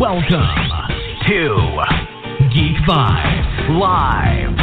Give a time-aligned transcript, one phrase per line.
[0.00, 0.30] Welcome
[1.26, 1.82] to
[2.54, 4.56] Geek Vibes Live.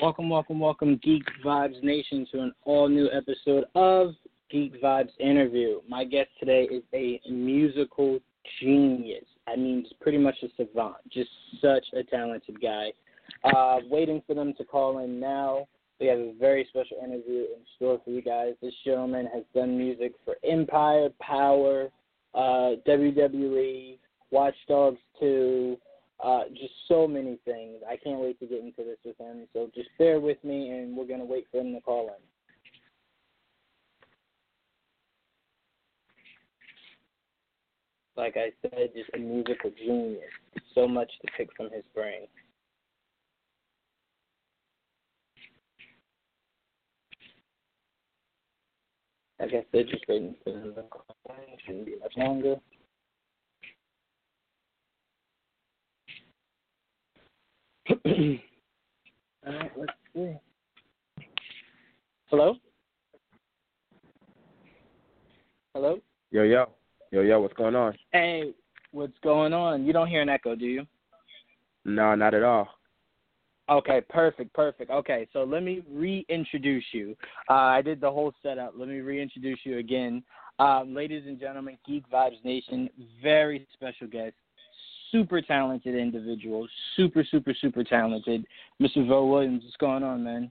[0.00, 4.14] Welcome, welcome, welcome, Geek Vibes Nation, to an all new episode of
[4.50, 5.80] Geek Vibes Interview.
[5.88, 8.18] My guest today is a musical
[8.60, 9.24] genius.
[9.46, 11.30] I mean, just pretty much a savant, just
[11.60, 12.92] such a talented guy.
[13.44, 15.68] Uh, waiting for them to call in now.
[16.00, 18.54] We have a very special interview in store for you guys.
[18.60, 21.90] This gentleman has done music for Empire, Power,
[22.34, 23.98] uh, WWE,
[24.30, 25.76] Watch Dogs 2,
[26.24, 27.82] uh, just so many things.
[27.88, 29.46] I can't wait to get into this with him.
[29.52, 32.39] So just bear with me, and we're going to wait for him to call in.
[38.16, 40.20] Like I said, just a musical genius.
[40.74, 42.26] So much to pick from his brain.
[49.40, 51.16] I said, just waiting for call.
[51.64, 52.56] Shouldn't be much longer.
[59.46, 60.34] All right, let's see.
[62.26, 62.54] Hello?
[65.74, 65.98] Hello?
[66.30, 66.79] Yo, yo.
[67.12, 67.96] Yo, yo, what's going on?
[68.12, 68.52] Hey,
[68.92, 69.84] what's going on?
[69.84, 70.86] You don't hear an echo, do you?
[71.84, 72.68] No, not at all.
[73.68, 74.90] Okay, perfect, perfect.
[74.90, 77.16] Okay, so let me reintroduce you.
[77.48, 78.74] Uh, I did the whole setup.
[78.76, 80.22] Let me reintroduce you again.
[80.58, 82.88] Um, ladies and gentlemen, Geek Vibes Nation,
[83.22, 84.34] very special guest,
[85.10, 88.44] super talented individual, super, super, super talented.
[88.80, 89.06] Mr.
[89.06, 90.50] Vo Williams, what's going on, man?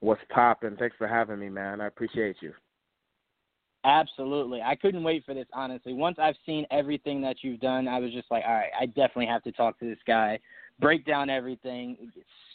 [0.00, 0.76] What's poppin'?
[0.78, 1.80] Thanks for having me, man.
[1.80, 2.52] I appreciate you.
[3.84, 4.60] Absolutely.
[4.60, 5.94] I couldn't wait for this, honestly.
[5.94, 9.26] Once I've seen everything that you've done, I was just like, all right, I definitely
[9.26, 10.38] have to talk to this guy,
[10.80, 11.96] break down everything.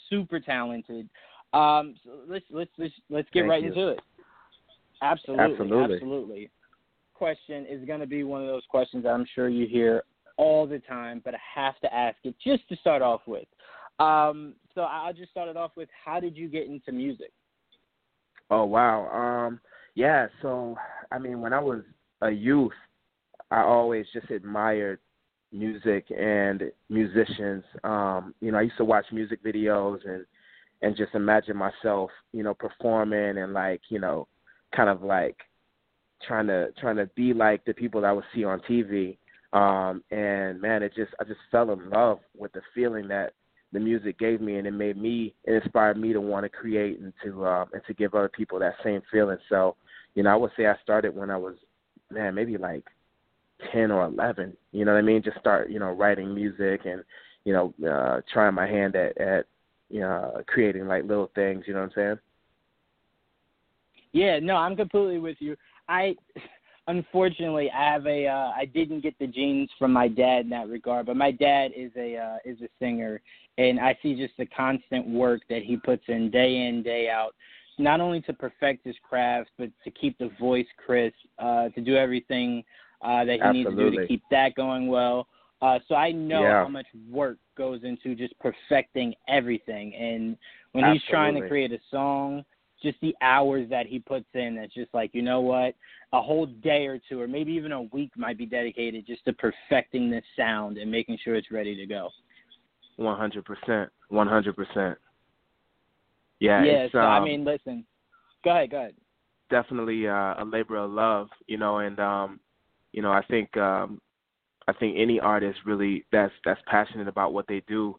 [0.10, 1.10] Super talented.
[1.54, 3.70] Um, so let's let's let's let's get Thank right you.
[3.70, 4.00] into it.
[5.02, 5.96] Absolutely, Absolutely.
[5.96, 6.50] absolutely.
[7.16, 10.04] Question is going to be one of those questions I'm sure you hear
[10.38, 13.48] all the time, but I have to ask it just to start off with.
[14.00, 17.32] Um, so I'll just start it off with, how did you get into music?
[18.52, 19.08] Oh wow.
[19.48, 19.60] Um
[19.96, 20.76] yeah, so
[21.12, 21.82] I mean when I was
[22.22, 22.74] a youth,
[23.52, 25.00] I always just admired
[25.52, 27.64] music and musicians.
[27.84, 30.26] Um, you know, I used to watch music videos and
[30.82, 34.28] and just imagine myself, you know, performing and like, you know,
[34.76, 35.38] kind of like
[36.28, 39.18] trying to trying to be like the people that I would see on TV.
[39.54, 43.34] Um and man, it just I just fell in love with the feeling that
[43.72, 47.00] the music gave me and it made me it inspired me to want to create
[47.00, 49.38] and to um and to give other people that same feeling.
[49.50, 49.76] So,
[50.16, 51.56] you know, I would say I started when I was
[52.12, 52.84] man, maybe like
[53.72, 54.56] ten or eleven.
[54.72, 55.22] You know what I mean?
[55.22, 57.04] Just start, you know, writing music and,
[57.44, 59.46] you know, uh trying my hand at at
[59.90, 62.20] you know, creating like little things, you know what I'm saying?
[64.14, 65.56] Yeah, no, I'm completely with you.
[65.88, 66.16] I
[66.88, 70.70] unfortunately I have a uh I didn't get the genes from my dad in that
[70.70, 73.22] regard, but my dad is a uh is a singer
[73.58, 77.34] and I see just the constant work that he puts in day in, day out,
[77.78, 81.96] not only to perfect his craft, but to keep the voice crisp, uh, to do
[81.96, 82.64] everything
[83.02, 83.64] uh, that he Absolutely.
[83.64, 85.28] needs to do to keep that going well.
[85.62, 86.64] Uh, so I know yeah.
[86.64, 89.96] how much work goes into just perfecting everything.
[89.96, 90.38] And
[90.74, 90.94] when Absolutely.
[90.94, 92.44] he's trying to create a song,
[92.84, 95.74] just the hours that he puts in, that's just like, you know what?
[96.14, 99.34] A whole day or two, or maybe even a week, might be dedicated just to
[99.34, 102.10] perfecting this sound and making sure it's ready to go.
[103.00, 103.88] 100%.
[104.12, 104.96] 100%.
[106.40, 107.86] Yeah, yeah so i um, mean listen
[108.44, 108.96] go ahead go ahead
[109.50, 112.40] definitely uh, a labor of love, you know, and um,
[112.92, 114.00] you know, I think um,
[114.68, 117.96] I think any artist really that's that's passionate about what they do,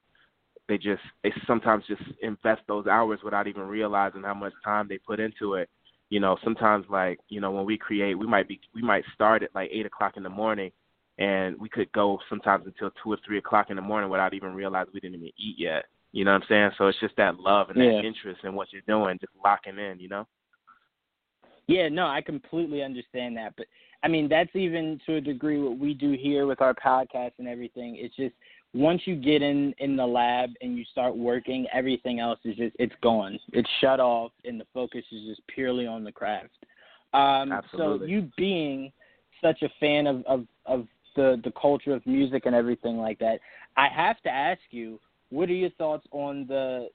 [0.68, 4.98] they just they sometimes just invest those hours without even realizing how much time they
[4.98, 5.68] put into it.
[6.08, 9.42] You know, sometimes like you know when we create, we might be we might start
[9.42, 10.70] at like eight o'clock in the morning,
[11.18, 14.54] and we could go sometimes until two or three o'clock in the morning without even
[14.54, 15.84] realizing we didn't even eat yet.
[16.16, 16.70] You know what I'm saying?
[16.78, 18.00] So it's just that love and that Yeah.
[18.00, 20.00] interest in what you're doing, just locking in.
[20.00, 20.26] You know.
[21.66, 23.54] Yeah, no, I completely understand that.
[23.54, 23.66] But
[24.02, 27.46] I mean, that's even to a degree what we do here with our podcast and
[27.46, 27.96] everything.
[27.96, 28.34] It's just
[28.72, 32.74] once you get in in the lab and you start working, everything else is just
[32.78, 33.38] it's gone.
[33.52, 36.64] It's shut off, and the focus is just purely on the craft.
[37.12, 38.06] Um, Absolutely.
[38.06, 38.90] So you being
[39.42, 43.38] such a fan of, of of the the culture of music and everything like that,
[43.76, 44.98] I have to ask you,
[45.30, 46.88] what are your thoughts on the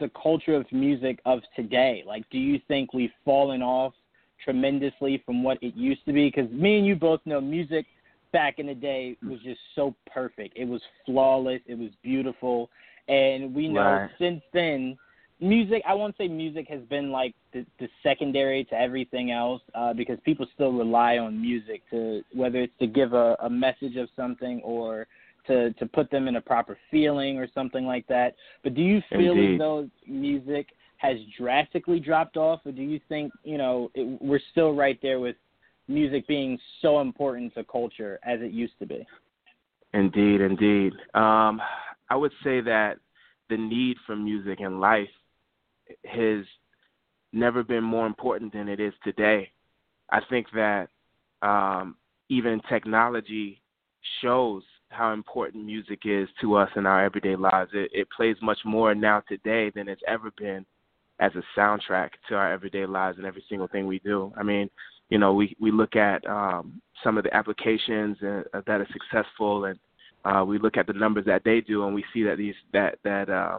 [0.00, 2.04] the culture of music of today?
[2.06, 3.94] Like, do you think we've fallen off
[4.44, 6.30] tremendously from what it used to be?
[6.30, 7.84] Because me and you both know music
[8.32, 10.56] back in the day was just so perfect.
[10.56, 11.60] It was flawless.
[11.66, 12.70] It was beautiful,
[13.08, 14.10] and we know Right.
[14.18, 14.96] since then,
[15.40, 15.82] music.
[15.86, 20.18] I won't say music has been like the, the secondary to everything else uh, because
[20.24, 24.60] people still rely on music to whether it's to give a, a message of something
[24.62, 25.06] or
[25.48, 28.34] to to put them in a proper feeling or something like that.
[28.62, 29.54] But do you feel Indeed.
[29.54, 30.68] as though music
[30.98, 35.20] has drastically dropped off, or do you think you know it, we're still right there
[35.20, 35.36] with
[35.88, 39.06] music being so important to culture as it used to be?
[39.94, 40.92] Indeed, indeed.
[41.14, 41.60] Um,
[42.10, 42.98] I would say that
[43.48, 45.08] the need for music in life
[46.04, 46.44] has
[47.32, 49.50] never been more important than it is today.
[50.10, 50.88] I think that
[51.42, 51.96] um,
[52.28, 53.62] even technology
[54.20, 57.70] shows how important music is to us in our everyday lives.
[57.74, 60.64] It, it plays much more now today than it's ever been
[61.20, 64.32] as a soundtrack to our everyday lives and every single thing we do.
[64.36, 64.70] I mean,
[65.10, 69.64] you know, we we look at um, some of the applications uh, that are successful,
[69.64, 69.78] and
[70.24, 72.98] uh, we look at the numbers that they do, and we see that these that
[73.04, 73.58] that uh,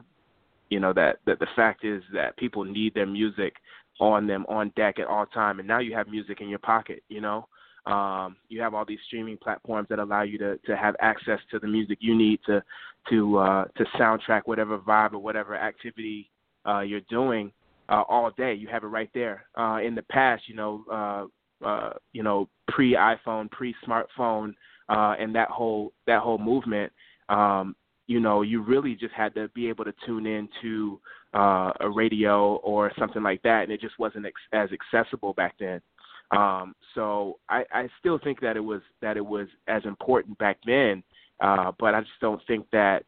[0.70, 3.56] you know that that the fact is that people need their music
[4.00, 7.04] on them on deck at all time, and now you have music in your pocket.
[7.10, 7.48] You know,
[7.90, 11.60] um, you have all these streaming platforms that allow you to to have access to
[11.60, 12.62] the music you need to
[13.10, 16.30] to uh, to soundtrack whatever vibe or whatever activity
[16.68, 17.52] uh, you're doing
[17.90, 18.54] uh, all day.
[18.54, 19.46] You have it right there.
[19.58, 24.54] Uh, in the past, you know, uh, uh, you know, pre iPhone, pre smartphone,
[24.90, 26.92] uh, and that whole that whole movement,
[27.30, 27.76] um,
[28.08, 31.00] you know, you really just had to be able to tune in to
[31.34, 35.56] uh, a radio or something like that, and it just wasn't ex- as accessible back
[35.60, 35.82] then.
[36.32, 40.58] Um, so I, I still think that it was that it was as important back
[40.66, 41.04] then,
[41.40, 43.04] uh, but I just don't think that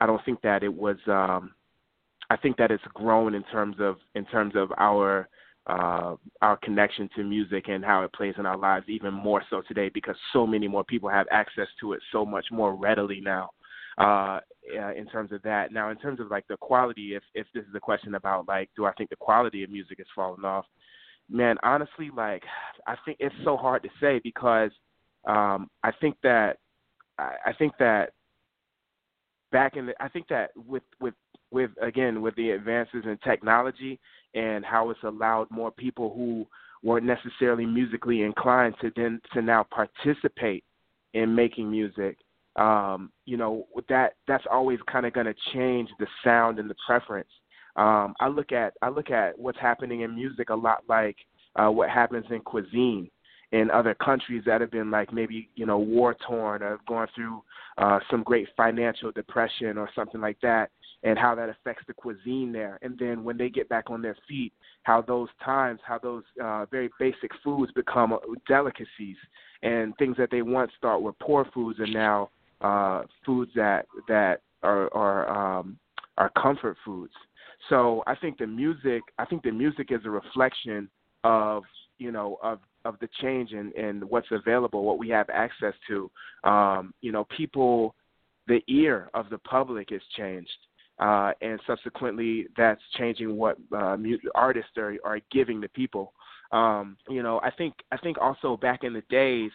[0.00, 0.96] I don't think that it was.
[1.06, 1.52] Um,
[2.30, 5.28] I think that it's grown in terms of in terms of our
[5.66, 9.62] uh, our connection to music and how it plays in our lives even more so
[9.66, 13.50] today because so many more people have access to it so much more readily now.
[13.96, 14.40] Uh,
[14.76, 17.64] uh, in terms of that, now in terms of like the quality, if if this
[17.64, 20.66] is a question about like, do I think the quality of music has fallen off?
[21.30, 22.42] Man, honestly, like
[22.86, 24.70] I think it's so hard to say because
[25.26, 26.58] um, I think that
[27.18, 28.12] I, I think that
[29.52, 31.14] back in the I think that with with
[31.50, 33.98] with again with the advances in technology
[34.34, 36.46] and how it's allowed more people who
[36.82, 40.64] weren't necessarily musically inclined to then to now participate
[41.14, 42.18] in making music
[42.56, 46.76] um you know that that's always kind of going to change the sound and the
[46.86, 47.28] preference
[47.76, 51.16] um i look at i look at what's happening in music a lot like
[51.56, 53.08] uh what happens in cuisine
[53.52, 57.42] in other countries that have been like maybe you know war torn or going through
[57.78, 60.70] uh some great financial depression or something like that
[61.04, 62.78] and how that affects the cuisine there.
[62.82, 64.52] And then when they get back on their feet,
[64.84, 68.18] how those times, how those uh, very basic foods become
[68.48, 69.16] delicacies,
[69.62, 72.30] and things that they once thought were poor foods are now
[72.62, 75.78] uh, foods that that are are um,
[76.16, 77.12] are comfort foods.
[77.68, 80.88] So I think the music, I think the music is a reflection
[81.22, 81.62] of
[81.98, 86.10] you know of of the change in, in what's available, what we have access to.
[86.44, 87.94] Um, you know, people,
[88.46, 90.50] the ear of the public has changed
[90.98, 96.12] uh, and subsequently that's changing what uh, mu- artists are, are giving the people.
[96.52, 99.50] Um, you know, I think I think also back in the days,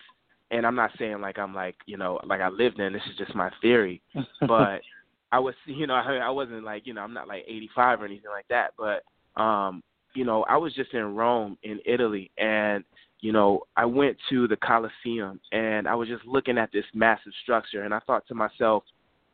[0.52, 2.92] and I'm not saying like I'm like you know like I lived in.
[2.92, 4.02] This is just my theory,
[4.42, 4.82] but
[5.32, 8.06] I was you know I, I wasn't like you know I'm not like 85 or
[8.06, 9.82] anything like that, but um,
[10.16, 12.84] you know I was just in Rome in Italy, and
[13.22, 17.34] you know I went to the Colosseum, and I was just looking at this massive
[17.44, 18.84] structure, and I thought to myself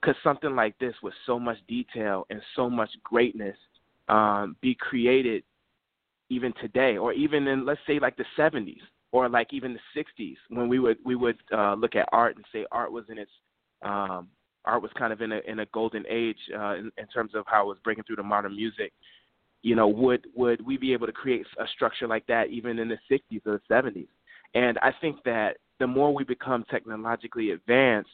[0.01, 3.57] could something like this with so much detail and so much greatness
[4.07, 5.43] um, be created
[6.29, 8.77] even today or even in let's say like the 70s
[9.11, 12.45] or like even the 60s when we would we would uh, look at art and
[12.51, 13.31] say art was in its
[13.83, 14.27] um,
[14.65, 17.45] art was kind of in a in a golden age uh, in, in terms of
[17.47, 18.93] how it was breaking through to modern music
[19.61, 22.87] you know would would we be able to create a structure like that even in
[22.89, 24.07] the 60s or the 70s
[24.53, 28.09] and I think that the more we become technologically advanced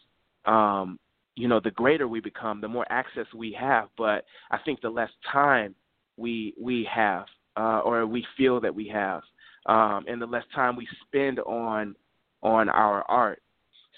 [0.46, 1.00] um,
[1.36, 3.89] you know, the greater we become, the more access we have.
[3.98, 5.75] But I think the less time
[6.17, 7.25] we we have,
[7.58, 9.22] uh, or we feel that we have.
[9.67, 11.96] um, and the less time we spend on
[12.43, 13.41] on our art.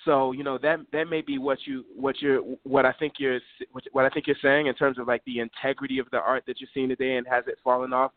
[0.06, 3.40] So you know that that may be what you what you're what I think you're
[3.92, 6.60] what I think you're saying in terms of like the integrity of the art that
[6.60, 8.12] you're seeing today and has it fallen off.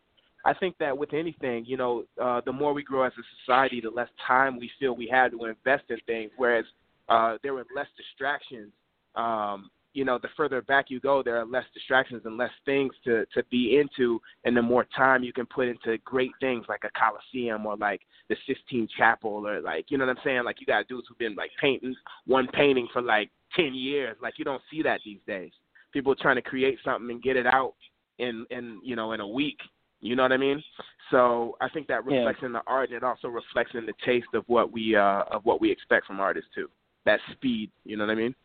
[0.45, 3.81] I think that with anything, you know, uh, the more we grow as a society,
[3.81, 6.31] the less time we feel we have to invest in things.
[6.37, 6.65] Whereas
[7.09, 8.71] uh, there were less distractions
[9.15, 12.93] um, you know, the further back you go, there are less distractions and less things
[13.03, 16.83] to to be into, and the more time you can put into great things like
[16.83, 20.43] a Coliseum or like the Sistine Chapel or like you know what I'm saying.
[20.43, 21.95] Like you got dudes who've been like painting
[22.27, 24.15] one painting for like ten years.
[24.21, 25.51] Like you don't see that these days.
[25.91, 27.73] People are trying to create something and get it out
[28.19, 29.57] in in you know in a week.
[29.99, 30.63] You know what I mean?
[31.09, 32.47] So I think that reflects yeah.
[32.49, 35.43] in the art, and it also reflects in the taste of what we uh of
[35.43, 36.69] what we expect from artists too.
[37.05, 37.71] That speed.
[37.83, 38.35] You know what I mean?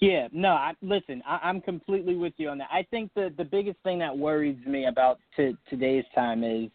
[0.00, 2.68] Yeah, no, I, listen, I, I'm completely with you on that.
[2.70, 6.70] I think the the biggest thing that worries me about t- today's time is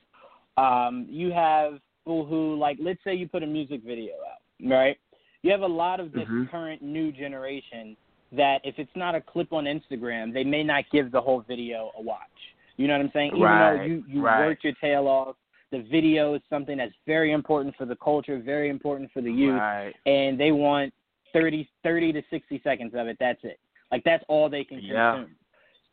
[0.57, 1.73] um, you have
[2.03, 4.97] people who, like, let's say you put a music video out, right?
[5.43, 6.45] You have a lot of this mm-hmm.
[6.45, 7.95] current new generation
[8.31, 11.91] that if it's not a clip on Instagram, they may not give the whole video
[11.97, 12.19] a watch.
[12.77, 13.31] You know what I'm saying?
[13.35, 14.47] Even right, though you you right.
[14.47, 15.35] worked your tail off,
[15.71, 19.59] the video is something that's very important for the culture, very important for the youth,
[19.59, 19.93] right.
[20.05, 20.93] and they want
[21.33, 23.17] 30, 30 to 60 seconds of it.
[23.19, 23.59] That's it.
[23.91, 25.15] Like that's all they can yeah.
[25.15, 25.35] consume.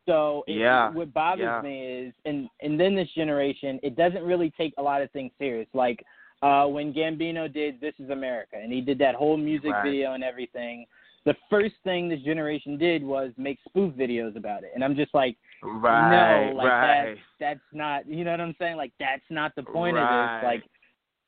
[0.06, 0.90] So it, yeah.
[0.90, 1.60] what bothers yeah.
[1.60, 5.30] me is, and and then this generation, it doesn't really take a lot of things
[5.38, 5.68] serious.
[5.74, 6.02] Like
[6.42, 9.84] uh, when Gambino did "This Is America" and he did that whole music right.
[9.84, 10.86] video and everything.
[11.26, 15.12] The first thing this generation did was make spoof videos about it, and I'm just
[15.12, 17.04] like, right, no, like right.
[17.04, 18.76] that's that's not, you know what I'm saying?
[18.76, 20.36] Like that's not the point right.
[20.36, 20.46] of this.
[20.46, 20.62] Like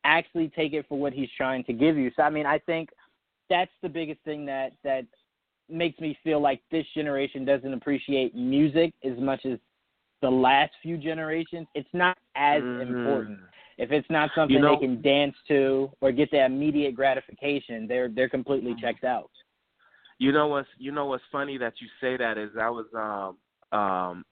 [0.05, 2.11] actually take it for what he's trying to give you.
[2.17, 2.88] So I mean, I think
[3.50, 5.04] that's the biggest thing that that
[5.69, 9.59] makes me feel like this generation doesn't appreciate music as much as
[10.23, 11.66] the last few generations.
[11.75, 12.80] It's not as mm-hmm.
[12.80, 13.38] important.
[13.78, 17.87] If it's not something you know, they can dance to or get the immediate gratification,
[17.87, 18.80] they're they're completely mm-hmm.
[18.80, 19.30] checked out.
[20.19, 23.78] You know what's you know what's funny that you say that is I was um
[23.78, 24.25] um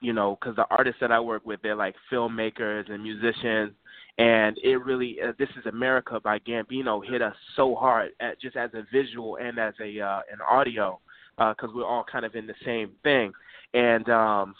[0.00, 3.72] you know because the artists that I work with they're like filmmakers and musicians
[4.18, 8.56] and it really uh, this is America by Gambino hit us so hard at just
[8.56, 11.00] as a visual and as a uh, an audio
[11.36, 13.32] because uh, we're all kind of in the same thing.
[13.72, 14.54] And um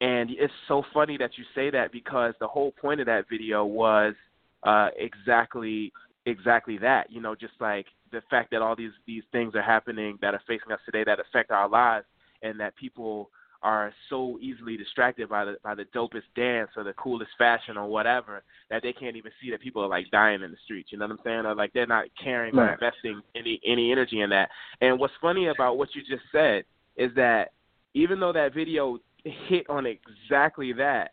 [0.00, 3.64] and it's so funny that you say that because the whole point of that video
[3.64, 4.14] was
[4.62, 5.92] uh exactly
[6.26, 10.16] exactly that you know just like the fact that all these these things are happening
[10.20, 12.06] that are facing us today that affect our lives
[12.42, 13.30] and that people
[13.62, 17.86] are so easily distracted by the by the dopest dance or the coolest fashion or
[17.86, 20.90] whatever that they can't even see that people are like dying in the streets.
[20.92, 21.46] You know what I'm saying?
[21.46, 22.70] Or like they're not caring right.
[22.70, 24.50] or investing any any energy in that.
[24.80, 26.64] And what's funny about what you just said
[26.96, 27.52] is that
[27.94, 31.12] even though that video hit on exactly that,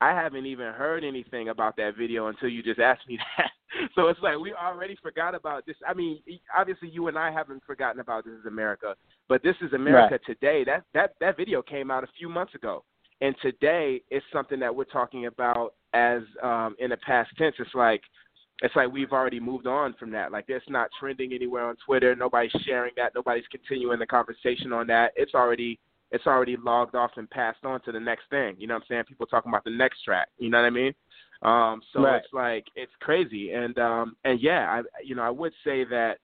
[0.00, 3.50] I haven't even heard anything about that video until you just asked me that.
[3.94, 5.76] so it's like we already forgot about this.
[5.86, 6.20] I mean,
[6.56, 8.94] obviously you and I haven't forgotten about This Is America,
[9.28, 10.20] but This Is America right.
[10.26, 10.64] today.
[10.64, 12.84] That that that video came out a few months ago,
[13.20, 17.56] and today it's something that we're talking about as um, in the past tense.
[17.58, 18.00] It's like
[18.62, 20.32] it's like we've already moved on from that.
[20.32, 22.14] Like it's not trending anywhere on Twitter.
[22.14, 23.12] Nobody's sharing that.
[23.14, 25.12] Nobody's continuing the conversation on that.
[25.16, 25.78] It's already
[26.10, 28.56] it's already logged off and passed on to the next thing.
[28.58, 29.04] You know what I'm saying?
[29.08, 30.28] People talking about the next track.
[30.38, 30.94] You know what I mean?
[31.42, 32.16] Um, so right.
[32.16, 36.18] it's like it's crazy, and um, and yeah, I you know I would say that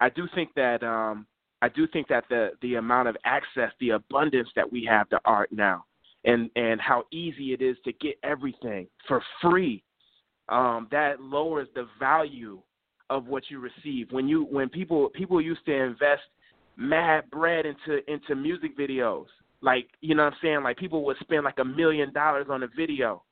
[0.00, 1.26] I do think that um,
[1.60, 5.20] I do think that the the amount of access, the abundance that we have to
[5.24, 5.84] art now,
[6.24, 9.82] and and how easy it is to get everything for free,
[10.48, 12.60] um, that lowers the value
[13.10, 14.12] of what you receive.
[14.12, 16.22] When you when people people used to invest
[16.76, 19.26] mad bread into into music videos.
[19.60, 20.62] Like, you know what I'm saying?
[20.62, 23.22] Like people would spend like a million dollars on a video.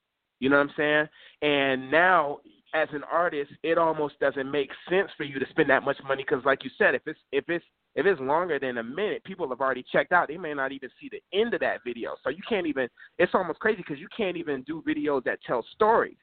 [0.41, 1.09] You know what I'm saying?
[1.43, 2.39] And now
[2.75, 6.25] as an artist, it almost doesn't make sense for you to spend that much money
[6.27, 9.49] because like you said, if it's if it's if it's longer than a minute, people
[9.51, 10.29] have already checked out.
[10.29, 12.15] They may not even see the end of that video.
[12.25, 15.65] So you can't even it's almost crazy because you can't even do videos that tell
[15.75, 16.17] stories.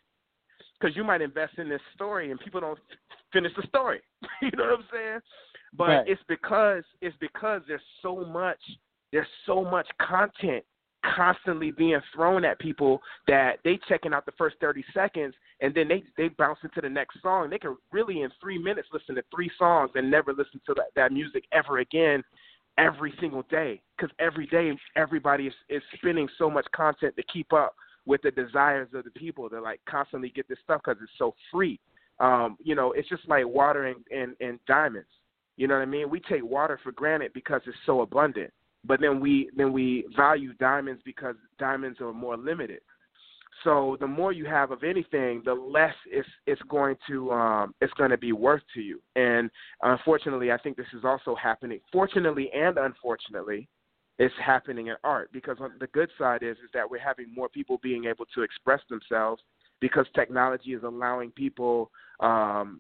[0.80, 2.80] Because you might invest in this story and people don't
[3.32, 4.00] finish the story.
[4.42, 5.20] you know what I'm saying?
[5.78, 6.08] But right.
[6.08, 8.60] it's because it's because there's so much
[9.12, 10.64] there's so much content
[11.16, 15.88] constantly being thrown at people that they checking out the first 30 seconds and then
[15.88, 17.50] they they bounce into the next song.
[17.50, 20.88] They can really in three minutes listen to three songs and never listen to that,
[20.96, 22.24] that music ever again
[22.78, 27.52] every single day because every day everybody is, is spending so much content to keep
[27.54, 31.12] up with the desires of the people to like constantly get this stuff because it's
[31.18, 31.80] so free.
[32.20, 35.08] Um, you know, it's just like watering in, in diamonds.
[35.60, 36.10] You know what I mean?
[36.10, 38.50] We take water for granted because it's so abundant,
[38.86, 42.80] but then we then we value diamonds because diamonds are more limited.
[43.66, 47.92] So the more you have of anything, the less it's it's going to um, it's
[47.96, 49.02] going to be worth to you.
[49.18, 49.52] And
[49.82, 51.82] unfortunately, I think this is also happening.
[51.92, 53.68] Fortunately and unfortunately,
[54.18, 57.82] it's happening in art because the good side is is that we're having more people
[57.84, 59.44] being able to express themselves
[59.82, 62.80] because technology is allowing people um,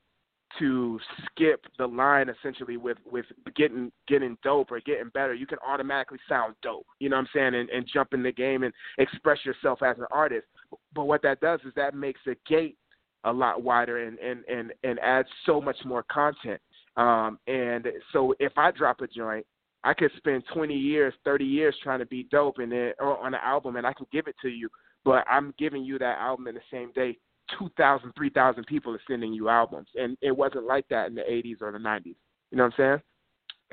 [0.58, 3.26] to skip the line essentially with with
[3.56, 5.34] getting getting dope or getting better.
[5.34, 8.32] You can automatically sound dope, you know what I'm saying, and, and jump in the
[8.32, 10.48] game and express yourself as an artist.
[10.94, 12.78] But what that does is that makes the gate
[13.26, 16.62] a lot wider and and and and adds so much more content.
[16.98, 19.46] Um, and so if I drop a joint,
[19.84, 23.34] I could spend 20 years, 30 years trying to be dope and then or on
[23.34, 24.70] an album, and I can give it to you.
[25.06, 27.18] But I'm giving you that album in the same day
[27.58, 31.62] 2,000, 3,000 people are sending you albums, and it wasn't like that in the 80s
[31.62, 32.16] or the 90s.
[32.52, 33.02] You know what I'm saying?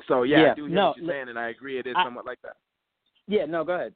[0.09, 0.52] So yeah, yeah.
[0.52, 1.78] I do hear no, what you're saying, and I agree.
[1.78, 2.56] It is I, somewhat like that.
[3.26, 3.95] Yeah, no, go ahead.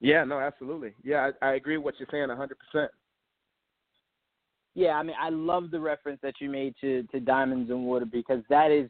[0.00, 0.94] Yeah, no, absolutely.
[1.04, 2.28] Yeah, I, I agree with what you're saying
[2.74, 2.88] 100%.
[4.74, 8.06] Yeah, I mean, I love the reference that you made to to Diamonds and Water
[8.06, 8.88] because that is,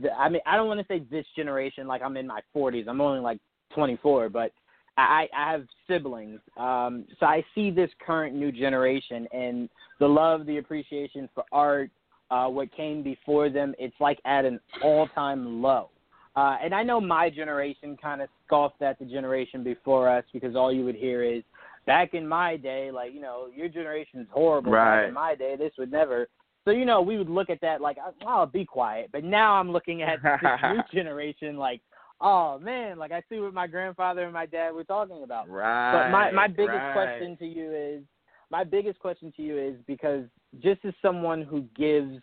[0.00, 2.88] the, I mean, I don't want to say this generation like I'm in my 40s.
[2.88, 3.38] I'm only like
[3.74, 4.52] 24, but
[4.96, 9.68] I, I have siblings, um, so I see this current new generation and
[9.98, 11.90] the love, the appreciation for art,
[12.30, 13.74] uh, what came before them.
[13.78, 15.88] It's like at an all-time low.
[16.36, 20.56] Uh, and I know my generation kind of scoffed at the generation before us because
[20.56, 21.42] all you would hear is,
[21.86, 24.72] back in my day, like you know, your generation's horrible.
[24.72, 25.02] Right.
[25.02, 26.28] Back in my day, this would never.
[26.64, 27.96] So you know, we would look at that like,
[28.26, 31.80] "I'll be quiet." But now I'm looking at this new generation like,
[32.22, 35.48] oh man, like I see what my grandfather and my dad were talking about.
[35.48, 35.92] Right.
[35.92, 36.92] But my my biggest right.
[36.94, 38.02] question to you is
[38.50, 40.24] my biggest question to you is because
[40.62, 42.18] just as someone who gives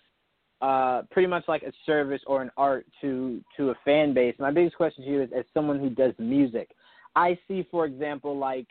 [0.62, 4.51] uh pretty much like a service or an art to to a fan base, my
[4.51, 6.72] biggest question to you is as someone who does music.
[7.15, 8.68] I see for example like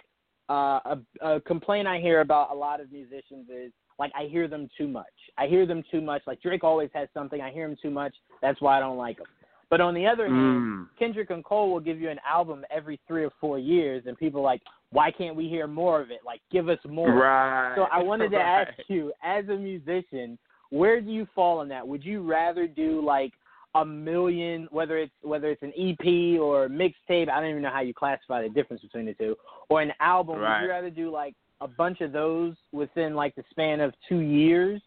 [0.49, 4.49] uh a, a complaint I hear about a lot of musicians is like I hear
[4.49, 5.07] them too much.
[5.37, 6.23] I hear them too much.
[6.27, 7.41] Like Drake always has something.
[7.41, 8.15] I hear him too much.
[8.41, 9.27] That's why I don't like him.
[9.71, 10.89] But on the other hand, Mm.
[10.99, 14.41] Kendrick and Cole will give you an album every three or four years, and people
[14.41, 16.21] are like, why can't we hear more of it?
[16.25, 17.13] Like, give us more.
[17.13, 17.75] Right.
[17.77, 18.67] So I wanted to right.
[18.69, 20.39] ask you, as a musician,
[20.71, 21.87] where do you fall in that?
[21.87, 23.33] Would you rather do like
[23.75, 27.29] a million, whether it's whether it's an EP or a mixtape?
[27.29, 29.37] I don't even know how you classify the difference between the two,
[29.69, 30.39] or an album.
[30.39, 30.61] Right.
[30.61, 34.21] Would you rather do like a bunch of those within like the span of two
[34.21, 34.81] years,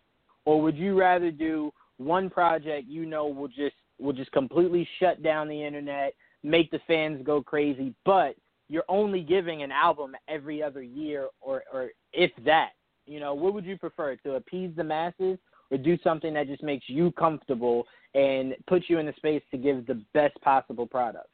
[0.46, 5.22] or would you rather do one project you know will just will just completely shut
[5.24, 8.36] down the internet, make the fans go crazy, but
[8.68, 12.72] you're only giving an album every other year or or if that.
[13.06, 15.38] You know, what would you prefer to appease the masses
[15.70, 19.58] or do something that just makes you comfortable and puts you in the space to
[19.58, 21.28] give the best possible product?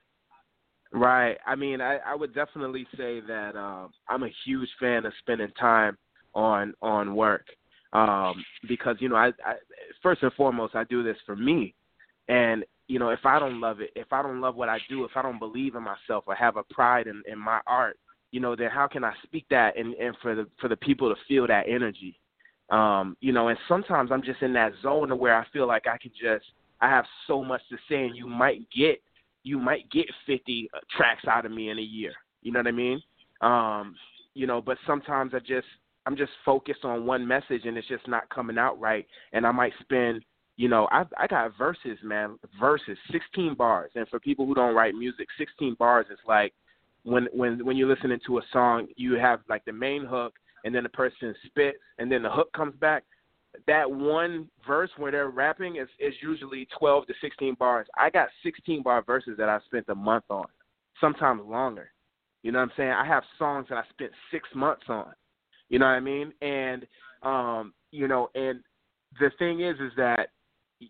[0.94, 1.38] Right.
[1.46, 5.52] I mean, I, I would definitely say that um, I'm a huge fan of spending
[5.60, 5.98] time
[6.34, 7.46] on on work
[7.94, 9.56] um, because you know, I, I
[10.04, 11.74] first and foremost, I do this for me,
[12.28, 15.04] and you know, if I don't love it, if I don't love what I do,
[15.04, 18.00] if I don't believe in myself or have a pride in, in my art,
[18.32, 21.14] you know, then how can I speak that and, and for the for the people
[21.14, 22.20] to feel that energy?
[22.70, 25.98] Um, you know, and sometimes I'm just in that zone where I feel like I
[25.98, 26.46] can just
[26.82, 29.02] I have so much to say and you might get
[29.44, 32.12] you might get 50 tracks out of me in a year.
[32.42, 33.02] You know what I mean?
[33.42, 33.96] Um,
[34.34, 35.68] you know, but sometimes I just
[36.06, 39.52] I'm just focused on one message and it's just not coming out right and I
[39.52, 40.24] might spend
[40.58, 43.92] you know, I I got verses, man, verses, 16 bars.
[43.96, 46.54] And for people who don't write music, 16 bars is like
[47.04, 50.34] when when when you're listening to a song, you have like the main hook,
[50.66, 53.04] and then the person spits, and then the hook comes back.
[53.66, 57.88] That one verse where they're rapping is is usually 12 to 16 bars.
[57.96, 60.46] I got 16 bar verses that I spent a month on,
[61.00, 61.92] sometimes longer.
[62.42, 62.92] You know what I'm saying?
[62.92, 65.14] I have songs that I spent six months on.
[65.70, 66.34] You know what I mean?
[66.42, 66.88] And
[67.22, 68.62] um, you know, and
[69.20, 70.30] the thing is, is that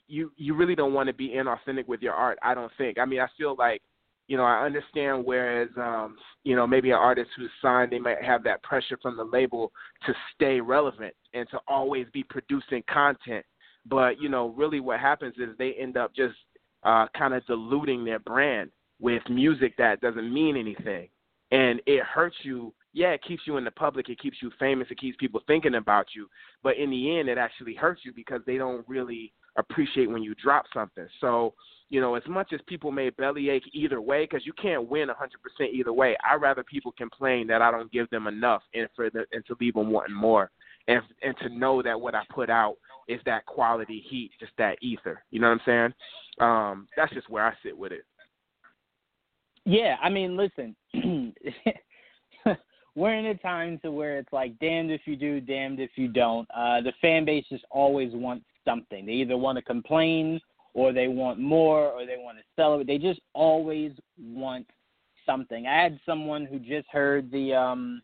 [0.08, 2.38] you you really don't want to be inauthentic with your art.
[2.43, 2.97] I don't think.
[2.97, 3.82] I mean, I feel like
[4.28, 5.26] you know I understand.
[5.26, 9.17] Whereas um, you know maybe an artist who's signed, they might have that pressure from
[9.17, 9.71] the label
[10.06, 13.45] to stay relevant and to always be producing content.
[13.86, 16.36] But you know, really, what happens is they end up just
[16.84, 21.08] uh, kind of diluting their brand with music that doesn't mean anything,
[21.52, 24.88] and it hurts you yeah, it keeps you in the public, it keeps you famous,
[24.89, 26.28] it keeps people thinking about you.
[26.63, 30.36] But in the end, it actually hurts you because they don't really appreciate when you
[30.36, 31.08] drop something.
[31.20, 31.54] So,
[31.89, 35.67] you know, as much as people may bellyache either way, because you can't win 100%
[35.74, 39.26] either way, i rather people complain that I don't give them enough and for the,
[39.32, 40.52] and to leave them wanting more,
[40.88, 42.76] and and to know that what I put out
[43.08, 45.24] is that quality heat, just that ether.
[45.32, 45.93] You know what I'm saying?
[46.39, 48.04] Um, that's just where I sit with it.
[49.65, 50.76] Yeah, I mean, listen,
[52.96, 56.08] we're in a time to where it's like damned if you do, damned if you
[56.08, 56.48] don't.
[56.52, 59.06] Uh, the fan base just always wants something.
[59.06, 60.39] They either want to complain
[60.73, 62.88] or they want more or they want to celebrate.
[62.88, 64.67] They just always want
[65.25, 65.65] something.
[65.67, 68.01] I had someone who just heard the um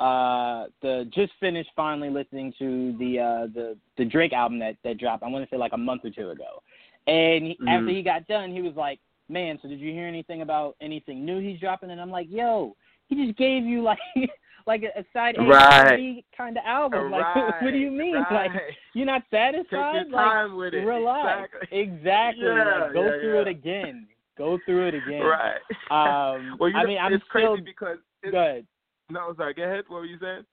[0.00, 4.98] uh the just finished finally listening to the uh the the Drake album that that
[4.98, 5.22] dropped.
[5.22, 6.62] I want to say like a month or two ago.
[7.06, 7.68] And he, mm-hmm.
[7.68, 11.24] after he got done, he was like, "Man, so did you hear anything about anything
[11.24, 12.74] new he's dropping?" And I'm like, "Yo,
[13.08, 13.98] he just gave you like
[14.66, 16.24] like a, side A right.
[16.36, 17.10] kind of album.
[17.10, 17.62] Like, right.
[17.62, 18.14] what do you mean?
[18.14, 18.50] Right.
[18.50, 18.62] Like,
[18.94, 19.92] you're not satisfied?
[20.04, 20.84] Take your time like, with it.
[20.84, 21.50] Relax.
[21.70, 21.80] Exactly.
[21.80, 22.44] exactly.
[22.44, 23.40] Yeah, like, go yeah, through yeah.
[23.42, 24.06] it again.
[24.36, 25.22] Go through it again.
[25.22, 25.56] Right.
[25.90, 28.66] Um, well, you I mean, I'm it's still crazy because it's, good.
[29.10, 29.54] No, sorry.
[29.54, 29.84] Go ahead.
[29.88, 30.44] What were you saying?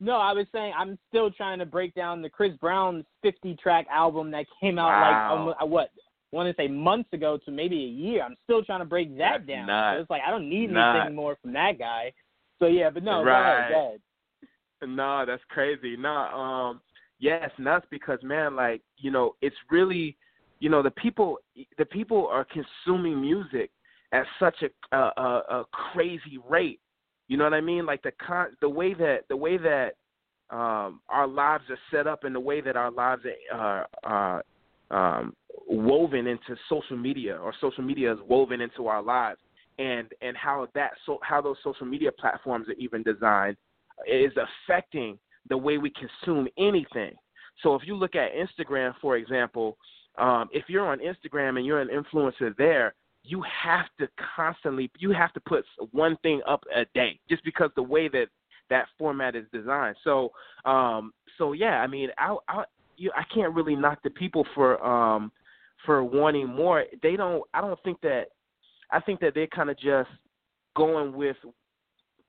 [0.00, 3.86] No, I was saying I'm still trying to break down the Chris Brown's 50 track
[3.90, 5.46] album that came out Wow.
[5.46, 5.90] like um, what
[6.32, 8.22] I want to say months ago to maybe a year.
[8.22, 9.94] I'm still trying to break that That's down.
[9.96, 12.12] So it's like I don't need anything more from that guy.
[12.62, 13.68] So yeah, but no, Right.
[13.68, 14.00] go ahead,
[14.80, 14.96] go ahead.
[14.96, 15.96] No, that's crazy.
[15.96, 16.80] No, um,
[17.18, 20.16] yeah, it's nuts because man, like you know, it's really,
[20.60, 21.38] you know, the people,
[21.76, 23.72] the people are consuming music
[24.12, 26.78] at such a a, a, a crazy rate.
[27.26, 27.84] You know what I mean?
[27.84, 29.94] Like the con, the way that the way that
[30.50, 33.22] um, our lives are set up and the way that our lives
[33.52, 34.44] are are
[34.92, 35.34] um,
[35.68, 39.40] woven into social media or social media is woven into our lives
[39.78, 43.56] and and how that so how those social media platforms are even designed
[44.06, 47.12] is affecting the way we consume anything.
[47.62, 49.76] So if you look at Instagram, for example,
[50.18, 55.10] um, if you're on Instagram and you're an influencer there, you have to constantly you
[55.12, 58.26] have to put one thing up a day just because the way that
[58.70, 59.96] that format is designed.
[60.04, 60.32] So
[60.64, 62.64] um, so yeah, I mean, I I
[62.96, 65.32] you, I can't really knock the people for um,
[65.84, 66.84] for wanting more.
[67.02, 67.42] They don't.
[67.54, 68.26] I don't think that.
[68.92, 70.10] I think that they're kind of just
[70.76, 71.36] going with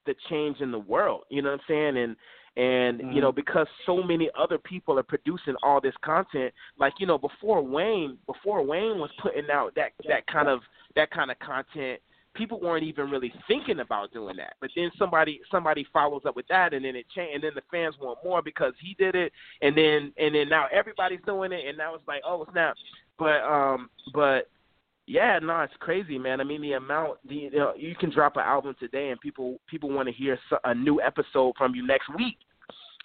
[0.06, 1.24] the change in the world.
[1.30, 1.98] You know what I'm saying?
[1.98, 2.16] And
[2.56, 3.12] and Mm-hmm.
[3.14, 6.54] you know because so many other people are producing all this content.
[6.78, 10.62] Like you know before Wayne, before Wayne was putting out that that kind of
[10.96, 12.00] that kind of content.
[12.36, 16.48] People weren't even really thinking about doing that, but then somebody somebody follows up with
[16.48, 19.32] that, and then it changed, and then the fans want more because he did it,
[19.62, 22.76] and then and then now everybody's doing it, and now it's like oh snap,
[23.20, 24.50] but um but
[25.06, 26.40] yeah, no, it's crazy, man.
[26.40, 29.60] I mean, the amount, the you, know, you can drop an album today, and people
[29.68, 32.38] people want to hear a new episode from you next week.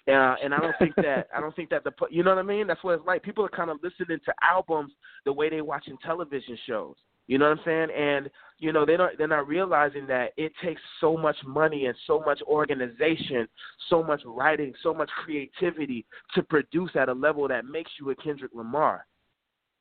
[0.07, 2.43] Uh, and I don't think that I don't think that the you know what I
[2.43, 2.67] mean.
[2.67, 3.21] That's what it's like.
[3.21, 4.93] People are kind of listening to albums
[5.25, 6.95] the way they're watching television shows.
[7.27, 7.89] You know what I'm saying?
[7.95, 11.95] And you know they don't they're not realizing that it takes so much money and
[12.07, 13.47] so much organization,
[13.89, 18.15] so much writing, so much creativity to produce at a level that makes you a
[18.15, 19.05] Kendrick Lamar.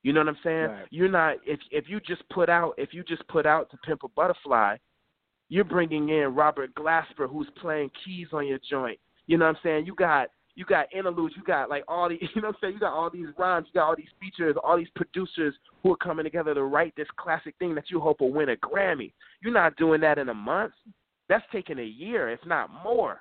[0.09, 0.71] You know what I'm saying?
[0.71, 0.87] Right.
[0.89, 4.05] You're not if if you just put out if you just put out to Pimp
[4.05, 4.77] a Butterfly,
[5.51, 8.99] you're bringing in Robert Glasper who's playing keys on your joint.
[9.27, 9.85] You know what I'm saying?
[9.85, 12.73] You got you got interludes, you got like all the you know what I'm saying,
[12.73, 15.97] you got all these rhymes, you got all these features, all these producers who are
[15.99, 19.13] coming together to write this classic thing that you hope will win a Grammy.
[19.43, 20.73] You're not doing that in a month.
[21.29, 23.21] That's taking a year, if not more.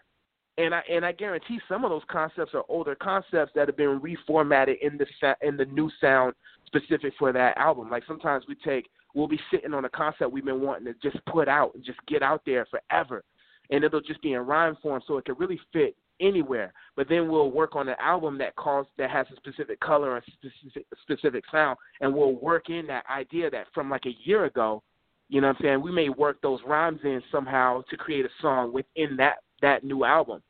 [0.58, 4.00] And I and I guarantee some of those concepts are older concepts that have been
[4.00, 6.34] reformatted in the in the new sound
[6.66, 7.90] specific for that album.
[7.90, 11.24] Like sometimes we take we'll be sitting on a concept we've been wanting to just
[11.26, 13.24] put out and just get out there forever,
[13.70, 16.74] and it'll just be in rhyme form so it can really fit anywhere.
[16.96, 20.26] But then we'll work on an album that calls that has a specific color and
[20.34, 24.82] specific specific sound, and we'll work in that idea that from like a year ago.
[25.30, 25.82] You know what I'm saying?
[25.82, 30.04] We may work those rhymes in somehow to create a song within that that new
[30.04, 30.42] album.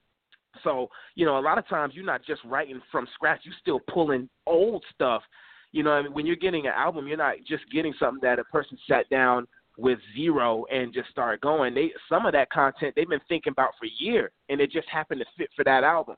[0.63, 3.80] So, you know, a lot of times you're not just writing from scratch, you're still
[3.91, 5.22] pulling old stuff.
[5.72, 8.39] You know, I mean, when you're getting an album, you're not just getting something that
[8.39, 11.74] a person sat down with zero and just started going.
[11.74, 15.22] They some of that content they've been thinking about for years and it just happened
[15.22, 16.15] to fit for that album.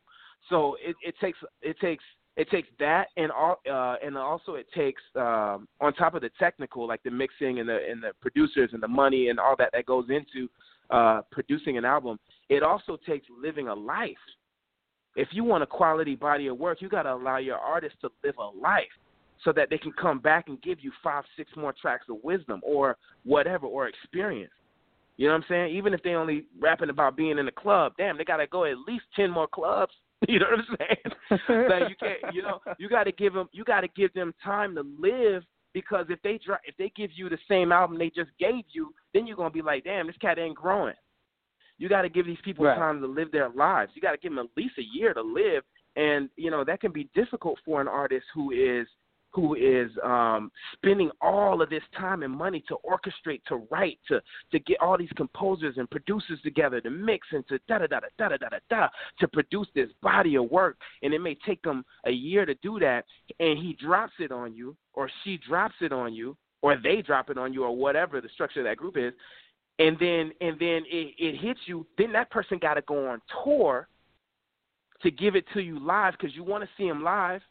[0.49, 2.04] So it, it takes it takes
[2.38, 6.32] it takes that and all uh and also it takes um on top of the
[6.39, 9.71] technical like the mixing and the and the producers and the money and all that
[9.73, 10.47] that goes into
[10.89, 12.17] uh producing an album
[12.49, 14.17] it also takes living a life.
[15.15, 18.09] If you want a quality body of work you got to allow your artist to
[18.23, 18.85] live a life
[19.43, 22.59] so that they can come back and give you five six more tracks of wisdom
[22.63, 24.51] or whatever or experience.
[25.17, 25.75] You know what i'm saying?
[25.75, 28.65] Even if they only rapping about being in a club damn they got to go
[28.65, 29.93] at least 10 more clubs.
[30.27, 31.69] You know what i'm saying?
[31.69, 34.33] Like you can't you know you got to give them you got to give them
[34.43, 38.09] time to live because if they dri if they give you the same album they
[38.09, 40.93] just gave you then you're going to be like damn this cat ain't growing
[41.80, 42.78] you got to give these people Right.
[42.78, 43.92] time to live their lives.
[43.96, 45.63] You got to give them at least a year to live.
[45.96, 48.88] And you know that can be difficult for an artist who is
[49.32, 54.22] who is um spending all of this time and money to orchestrate, to write, to
[54.52, 58.00] to get all these composers and producers together to mix and to da da da
[58.02, 58.88] da da da da da
[59.20, 62.80] to produce this body of work, and it may take them a year to do
[62.80, 63.06] that,
[63.39, 67.30] and he drops it on you, or she drops it on you, or they drop
[67.30, 69.13] it on you, or whatever the structure of that group is,
[69.80, 71.86] and then and then it, it hits you.
[71.98, 73.88] Then that person got to go on tour
[75.02, 77.42] to give it to you live because you want to see them live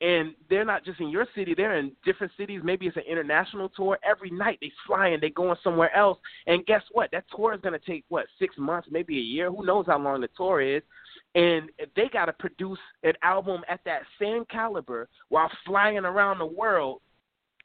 [0.00, 2.60] and they're not just in your city; they're in different cities.
[2.62, 3.98] Maybe it's an international tour.
[4.04, 6.18] Every night they fly and they going somewhere else.
[6.46, 7.10] And guess what?
[7.12, 9.50] That tour is going to take what six months, maybe a year.
[9.50, 10.82] Who knows how long the tour is?
[11.34, 16.46] And they got to produce an album at that same caliber while flying around the
[16.46, 17.00] world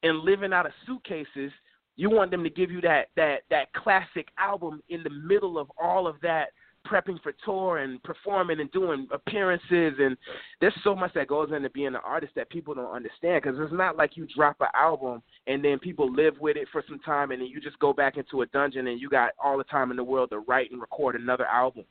[0.02, 1.52] and living out of suitcases.
[1.96, 5.70] You want them to give you that that that classic album in the middle of
[5.80, 6.48] all of that
[6.86, 10.16] prepping for tour and performing and doing appearances and
[10.60, 13.72] there's so much that goes into being an artist that people don't understand because it's
[13.72, 17.30] not like you drop an album and then people live with it for some time
[17.30, 19.90] and then you just go back into a dungeon and you got all the time
[19.90, 21.84] in the world to write and record another album.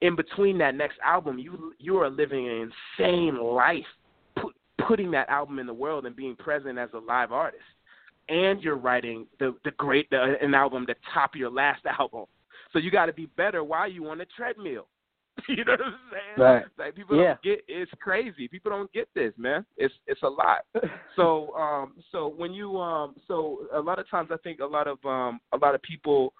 [0.00, 3.86] In between that next album you you are living an insane life
[4.36, 4.54] put,
[4.86, 7.64] putting that album in the world and being present as a live artist
[8.28, 12.26] and you're writing the the great the, an album to top your last album
[12.72, 14.86] so you got to be better while you on the treadmill.
[15.48, 16.22] you know what I'm saying?
[16.38, 16.64] Right.
[16.78, 17.34] Like people yeah.
[17.34, 18.48] don't get it's crazy.
[18.48, 19.64] People don't get this, man.
[19.76, 20.64] It's it's a lot.
[21.16, 24.88] so um so when you um so a lot of times I think a lot
[24.88, 26.32] of um a lot of people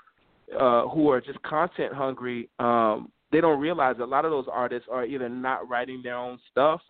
[0.58, 4.88] uh who are just content hungry um they don't realize a lot of those artists
[4.90, 6.80] are either not writing their own stuff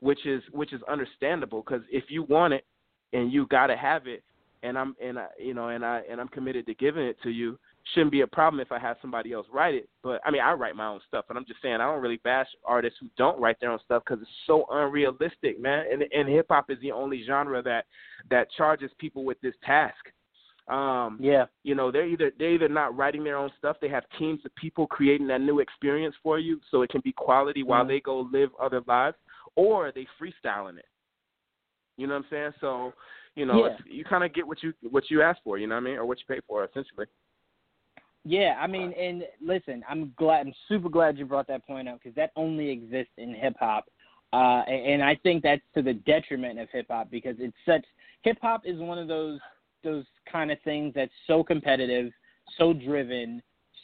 [0.00, 2.66] which is which is understandable cuz if you want it
[3.12, 4.24] and you got to have it
[4.66, 7.30] and I'm and I you know and I and I'm committed to giving it to
[7.30, 7.58] you
[7.94, 9.88] shouldn't be a problem if I have somebody else write it.
[10.02, 12.20] But I mean, I write my own stuff, but I'm just saying I don't really
[12.24, 15.84] bash artists who don't write their own stuff because it's so unrealistic, man.
[15.90, 17.86] And and hip hop is the only genre that
[18.30, 19.94] that charges people with this task.
[20.68, 23.76] Um, yeah, you know, they're either they're either not writing their own stuff.
[23.80, 27.12] They have teams of people creating that new experience for you, so it can be
[27.12, 27.90] quality while mm-hmm.
[27.90, 29.16] they go live other lives,
[29.54, 30.86] or they freestyling it.
[31.96, 32.52] You know what I'm saying?
[32.60, 32.92] So,
[33.36, 33.76] you know, yeah.
[33.86, 35.58] you kind of get what you what you ask for.
[35.58, 37.06] You know what I mean, or what you pay for, essentially.
[38.24, 42.00] Yeah, I mean, and listen, I'm glad, I'm super glad you brought that point up
[42.02, 43.86] because that only exists in hip hop,
[44.32, 47.84] uh, and I think that's to the detriment of hip hop because it's such
[48.22, 49.38] hip hop is one of those
[49.84, 52.10] those kind of things that's so competitive,
[52.58, 53.40] so driven,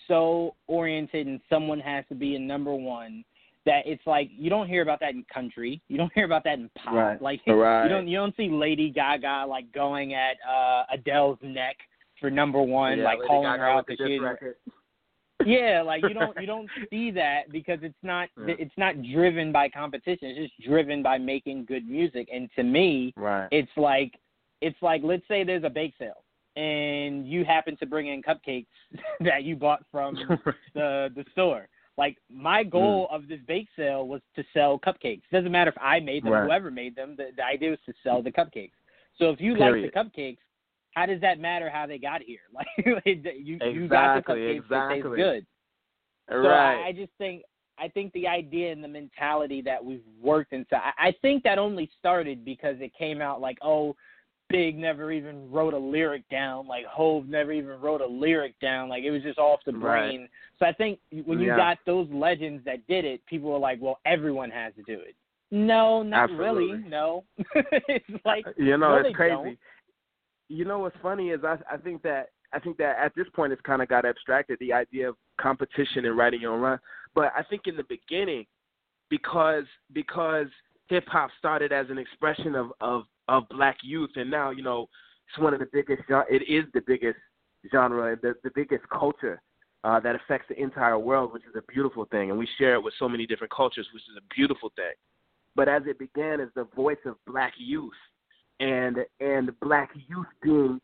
[0.08, 3.22] so oriented, and someone has to be a number one
[3.66, 6.58] that it's like you don't hear about that in country, you don't hear about that
[6.58, 7.22] in pop, right.
[7.22, 7.84] like right.
[7.84, 11.76] you don't you don't see Lady Gaga like going at uh, Adele's neck
[12.20, 14.18] for number one, yeah, like Lady calling Gaga her out because she
[15.46, 18.54] yeah, like you don't you don't see that because it's not yeah.
[18.58, 20.28] it's not driven by competition.
[20.28, 22.28] It's just driven by making good music.
[22.32, 23.48] And to me, right.
[23.50, 24.14] it's like
[24.60, 26.24] it's like let's say there's a bake sale
[26.56, 28.66] and you happen to bring in cupcakes
[29.20, 30.16] that you bought from
[30.74, 31.68] the the store.
[31.98, 33.14] Like my goal mm.
[33.14, 35.22] of this bake sale was to sell cupcakes.
[35.30, 36.44] It Doesn't matter if I made them, right.
[36.44, 37.14] whoever made them.
[37.16, 38.72] The, the idea was to sell the cupcakes.
[39.18, 39.92] So if you Period.
[39.94, 40.38] like the cupcakes,
[40.92, 42.38] how does that matter how they got here?
[42.54, 45.02] Like you exactly, you got the cupcakes exactly.
[45.02, 45.46] that taste good.
[46.30, 46.84] So right.
[46.84, 47.42] I, I just think
[47.78, 51.58] I think the idea and the mentality that we've worked into I, I think that
[51.58, 53.96] only started because it came out like, oh,
[54.52, 58.88] Big never even wrote a lyric down, like Hove never even wrote a lyric down,
[58.88, 60.20] like it was just off the brain.
[60.20, 60.30] Right.
[60.58, 61.56] So I think when you yeah.
[61.56, 65.16] got those legends that did it, people were like, Well, everyone has to do it.
[65.50, 66.72] No, not Absolutely.
[66.72, 66.88] really.
[66.88, 67.24] No.
[67.88, 69.34] it's uh, like you know, no, it's crazy.
[69.34, 69.58] Don't.
[70.48, 73.52] You know what's funny is I I think that I think that at this point
[73.52, 76.78] it's kind of got abstracted the idea of competition and writing your own run.
[77.14, 78.46] But I think in the beginning,
[79.10, 80.46] because because
[80.88, 84.88] hip hop started as an expression of of of black youth, and now you know
[85.28, 86.02] it's one of the biggest.
[86.08, 87.18] It is the biggest
[87.70, 89.40] genre, the the biggest culture
[89.84, 92.82] uh, that affects the entire world, which is a beautiful thing, and we share it
[92.82, 94.92] with so many different cultures, which is a beautiful thing.
[95.54, 97.92] But as it began as the voice of black youth,
[98.60, 100.80] and and black youth being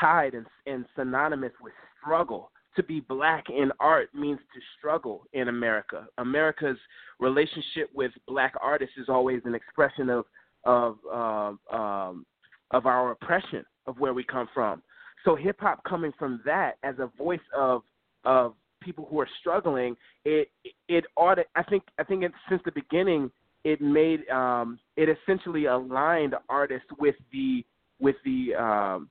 [0.00, 2.50] tied and, and synonymous with struggle.
[2.76, 6.06] To be black in art means to struggle in America.
[6.18, 6.78] America's
[7.18, 10.24] relationship with black artists is always an expression of
[10.64, 12.26] of um, um,
[12.70, 14.82] of our oppression of where we come from.
[15.24, 17.82] So hip hop coming from that as a voice of
[18.24, 20.48] of people who are struggling, it
[20.88, 23.30] it ought to, I think I think it, since the beginning
[23.64, 27.64] it made um, it essentially aligned artists with the
[28.00, 29.10] with the um,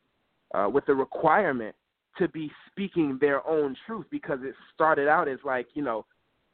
[0.54, 1.76] uh, with the requirement
[2.18, 6.06] to be speaking their own truth because it started out as like you know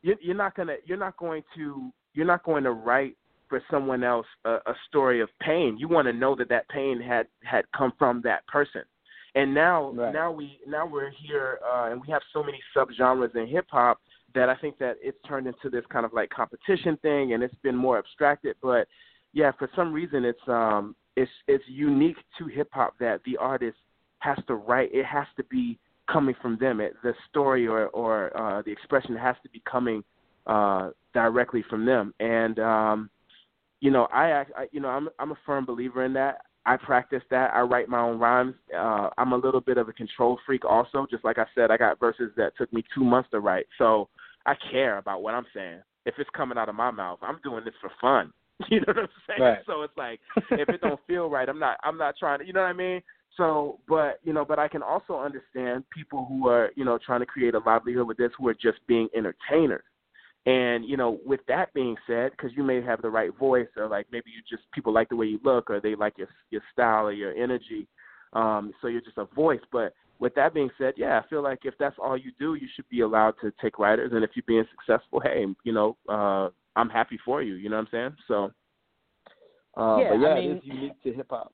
[0.01, 3.15] you're, you're not gonna you're not going to you're not going to write
[3.49, 5.77] for someone else a, a story of pain.
[5.77, 8.81] You want to know that that pain had had come from that person.
[9.35, 10.13] And now right.
[10.13, 13.99] now we now we're here uh, and we have so many subgenres in hip hop
[14.33, 17.55] that I think that it's turned into this kind of like competition thing and it's
[17.63, 18.55] been more abstracted.
[18.61, 18.87] But
[19.33, 23.77] yeah, for some reason it's um it's it's unique to hip hop that the artist
[24.19, 24.89] has to write.
[24.93, 25.77] It has to be
[26.11, 26.79] coming from them.
[26.79, 30.03] It, the story or or uh, the expression has to be coming
[30.47, 32.13] uh, directly from them.
[32.19, 33.09] And um,
[33.85, 36.39] you know, I, I you know I'm I'm a firm believer in that.
[36.65, 37.53] I practice that.
[37.53, 38.55] I write my own rhymes.
[38.75, 41.05] Uh, I'm a little bit of a control freak, also.
[41.07, 43.67] Just like I said, I got verses that took me two months to write.
[43.77, 44.09] So
[44.47, 45.81] I care about what I'm saying.
[46.07, 48.33] If it's coming out of my mouth, I'm doing this for fun.
[48.69, 49.41] You know what I'm saying?
[49.41, 49.59] Right.
[49.67, 50.19] So it's like
[50.51, 52.73] if it don't feel right, I'm not I'm not trying to you know what I
[52.73, 53.01] mean?
[53.37, 57.19] So but you know, but I can also understand people who are, you know, trying
[57.19, 59.83] to create a livelihood with this who are just being entertainers.
[60.45, 63.87] And you know, with that being said, because you may have the right voice, or
[63.87, 66.61] like maybe you just people like the way you look, or they like your your
[66.71, 67.87] style or your energy,
[68.33, 69.61] um, so you're just a voice.
[69.71, 72.67] But with that being said, yeah, I feel like if that's all you do, you
[72.75, 74.11] should be allowed to take writers.
[74.13, 77.55] And if you're being successful, hey, you know, uh, I'm happy for you.
[77.55, 78.15] You know what I'm saying?
[78.27, 78.51] So,
[79.77, 81.53] uh, yeah, but yeah, I mean, it is unique to hip hop.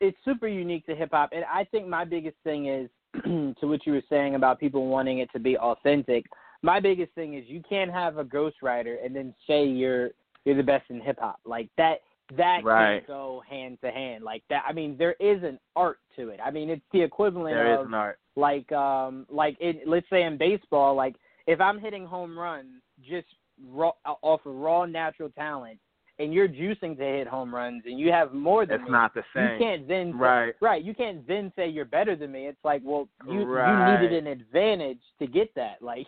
[0.00, 2.90] It's super unique to hip hop, and I think my biggest thing is
[3.24, 6.26] to what you were saying about people wanting it to be authentic.
[6.62, 10.10] My biggest thing is you can't have a ghostwriter and then say you're
[10.44, 12.00] you're the best in hip hop like that.
[12.36, 12.98] That right.
[12.98, 14.62] can't go hand to hand like that.
[14.68, 16.38] I mean, there is an art to it.
[16.44, 18.18] I mean, it's the equivalent There of is an art.
[18.36, 23.26] like um like it, let's say in baseball, like if I'm hitting home runs just
[23.68, 25.78] raw, off of raw natural talent,
[26.20, 29.14] and you're juicing to hit home runs, and you have more than It's me, not
[29.14, 29.52] the same.
[29.52, 30.54] you can't then say- Right.
[30.60, 30.82] right.
[30.84, 32.46] You can't then say you're better than me.
[32.46, 34.00] It's like, well, you Right.
[34.00, 35.78] you needed an advantage to get that.
[35.82, 36.06] Like,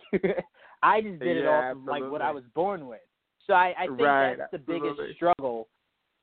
[0.83, 3.01] I just did it Yeah, off of like what I was born with.
[3.47, 4.89] So I, I think Right, that's the absolutely.
[4.91, 5.67] biggest struggle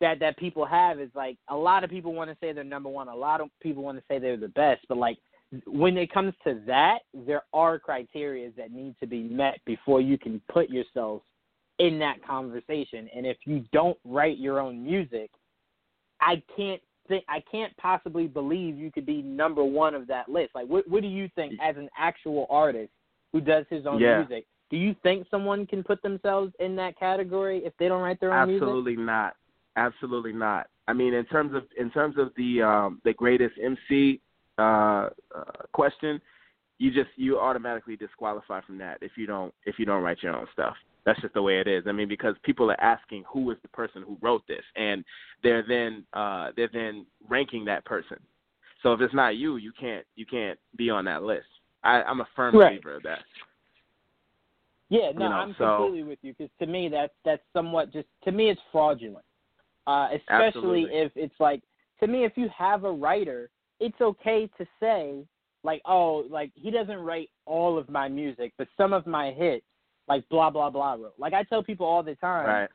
[0.00, 2.88] that that people have is like a lot of people want to say they're number
[2.88, 3.08] one.
[3.08, 5.18] A lot of people want to say they're the best, but like
[5.66, 10.16] when it comes to that, there are criteria that need to be met before you
[10.16, 11.22] can put yourself
[11.80, 13.08] in that conversation.
[13.16, 15.30] And if you don't write your own music,
[16.20, 20.50] I can't think I can't possibly believe you could be number one of that list.
[20.54, 22.92] Like, what what do you think as an actual artist
[23.32, 24.18] who does his own Yeah.
[24.18, 24.46] music?
[24.68, 28.32] Do you think someone can put themselves in that category if they don't write their
[28.32, 28.62] own music?
[28.62, 29.34] Absolutely not.
[29.76, 30.68] Absolutely not.
[30.86, 34.20] I mean, in terms of in terms of the um, the greatest MC
[34.58, 35.08] uh, uh,
[35.72, 36.20] question,
[36.78, 40.36] you just you automatically disqualify from that if you don't if you don't write your
[40.36, 40.76] own stuff.
[41.04, 41.84] That's just the way it is.
[41.86, 45.04] I mean, because people are asking who is the person who wrote this, and
[45.42, 48.18] they're then uh, they're then ranking that person.
[48.82, 51.46] So if it's not you, you can't you can't be on that list.
[51.82, 52.72] I, I'm a firm Right.
[52.72, 53.20] believer of that.
[54.90, 57.92] Yeah, no, You know, I'm so- completely with you because to me that's that's somewhat
[57.92, 59.24] just to me it's fraudulent.
[59.86, 60.90] Uh, especially Absolutely.
[60.96, 61.62] if it's like
[62.00, 65.24] to me if you have a writer, it's okay to say
[65.62, 69.64] like oh like he doesn't write all of my music, but some of my hits
[70.10, 71.14] like blah blah blah wrote.
[71.18, 72.46] Like I tell people all the time.
[72.46, 72.68] Right.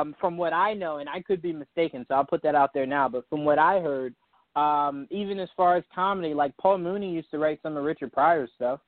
[0.00, 2.70] um, from what I know, and I could be mistaken, so I'll put that out
[2.74, 3.08] there now.
[3.08, 4.14] But from what I heard,
[4.56, 8.12] um, even as far as comedy, like Paul Mooney used to write some of Richard
[8.12, 8.80] Pryor's stuff.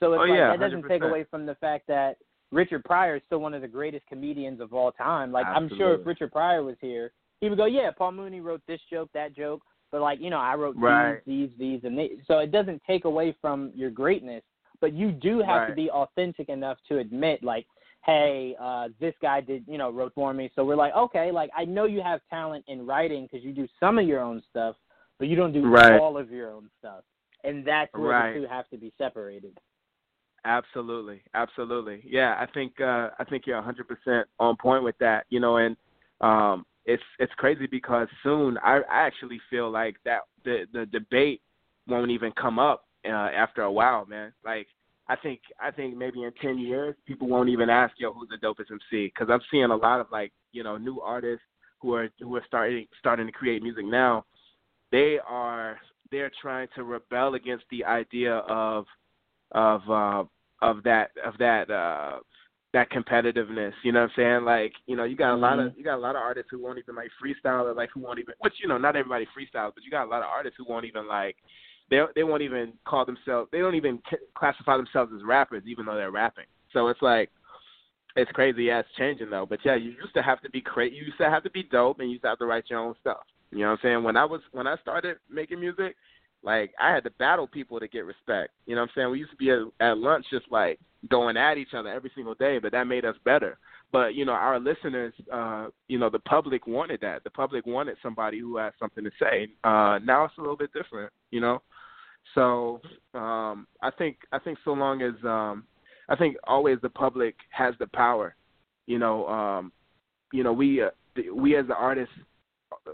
[0.00, 1.08] So it's Oh, like yeah, that doesn't take 100%.
[1.08, 2.16] away from the fact that
[2.50, 5.30] Richard Pryor is still one of the greatest comedians of all time.
[5.30, 8.62] Like I'm sure if Richard Pryor was here, he would go, "Yeah, Paul Mooney wrote
[8.66, 11.20] this joke, that joke." But like you know, I wrote Right.
[11.26, 12.18] these, these, these, and these.
[12.26, 14.42] So it doesn't take away from your greatness,
[14.80, 17.66] but you do have to be authentic enough to admit, like,
[18.04, 20.50] hey, uh, this guy did, you know, wrote for me.
[20.54, 23.68] So we're like, okay, like I know you have talent in writing because you do
[23.78, 24.76] some of your own stuff,
[25.18, 25.98] but you don't do Right.
[26.00, 27.04] all of your own stuff,
[27.44, 28.32] and that's where Right.
[28.32, 29.58] the two have to be separated.
[30.44, 32.00] Absolutely, absolutely.
[32.02, 35.26] Yeah, I think uh, I think you're 100% on point with that.
[35.28, 35.76] You know, and
[36.22, 41.42] um, it's it's crazy because soon I, I actually feel like that the the debate
[41.86, 44.32] won't even come up uh, after a while, man.
[44.44, 44.66] Like
[45.08, 48.46] I think I think maybe in 10 years people won't even ask yo who's the
[48.46, 51.44] dopest MC because I'm seeing a lot of like you know new artists
[51.80, 54.24] who are who are starting starting to create music now.
[54.92, 55.78] They are
[56.10, 58.86] they're trying to rebel against the idea of
[59.52, 60.24] of uh
[60.62, 62.18] of that of that uh
[62.72, 65.72] that competitiveness you know what i'm saying like you know you got a lot of
[65.76, 68.18] you got a lot of artists who won't even like freestyle or like who won't
[68.20, 70.64] even which you know not everybody freestyles but you got a lot of artists who
[70.68, 71.36] won't even like
[71.90, 74.00] they they won't even call themselves they don't even
[74.36, 77.30] classify themselves as rappers even though they're rapping so it's like
[78.16, 80.90] it's crazy yeah it's changing though but yeah you used to have to be cra-
[80.90, 82.80] you used to have to be dope and you used to have to write your
[82.80, 85.96] own stuff you know what i'm saying when i was when i started making music
[86.42, 88.52] like I had to battle people to get respect.
[88.66, 89.10] You know what I'm saying?
[89.10, 90.78] We used to be at, at lunch just like
[91.10, 93.58] going at each other every single day, but that made us better.
[93.92, 97.24] but you know, our listeners, uh, you know, the public wanted that.
[97.24, 99.48] The public wanted somebody who had something to say.
[99.64, 101.62] Uh, now it's a little bit different, you know.
[102.34, 102.80] So
[103.14, 105.64] um, I think I think so long as um,
[106.08, 108.34] I think always the public has the power.
[108.86, 109.72] You know, um,
[110.32, 110.90] you know we uh,
[111.34, 112.14] we as the artists
[112.72, 112.90] uh,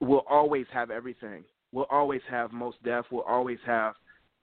[0.00, 1.44] will always have everything.
[1.72, 3.06] We'll always have Mos Def.
[3.10, 3.94] We'll always have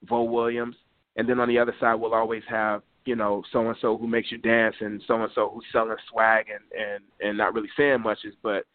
[0.03, 0.75] Vo Williams,
[1.15, 4.07] and then on the other side, we'll always have you know so and so who
[4.07, 7.69] makes you dance, and so and so who's selling swag and and and not really
[7.77, 8.65] saying much, is but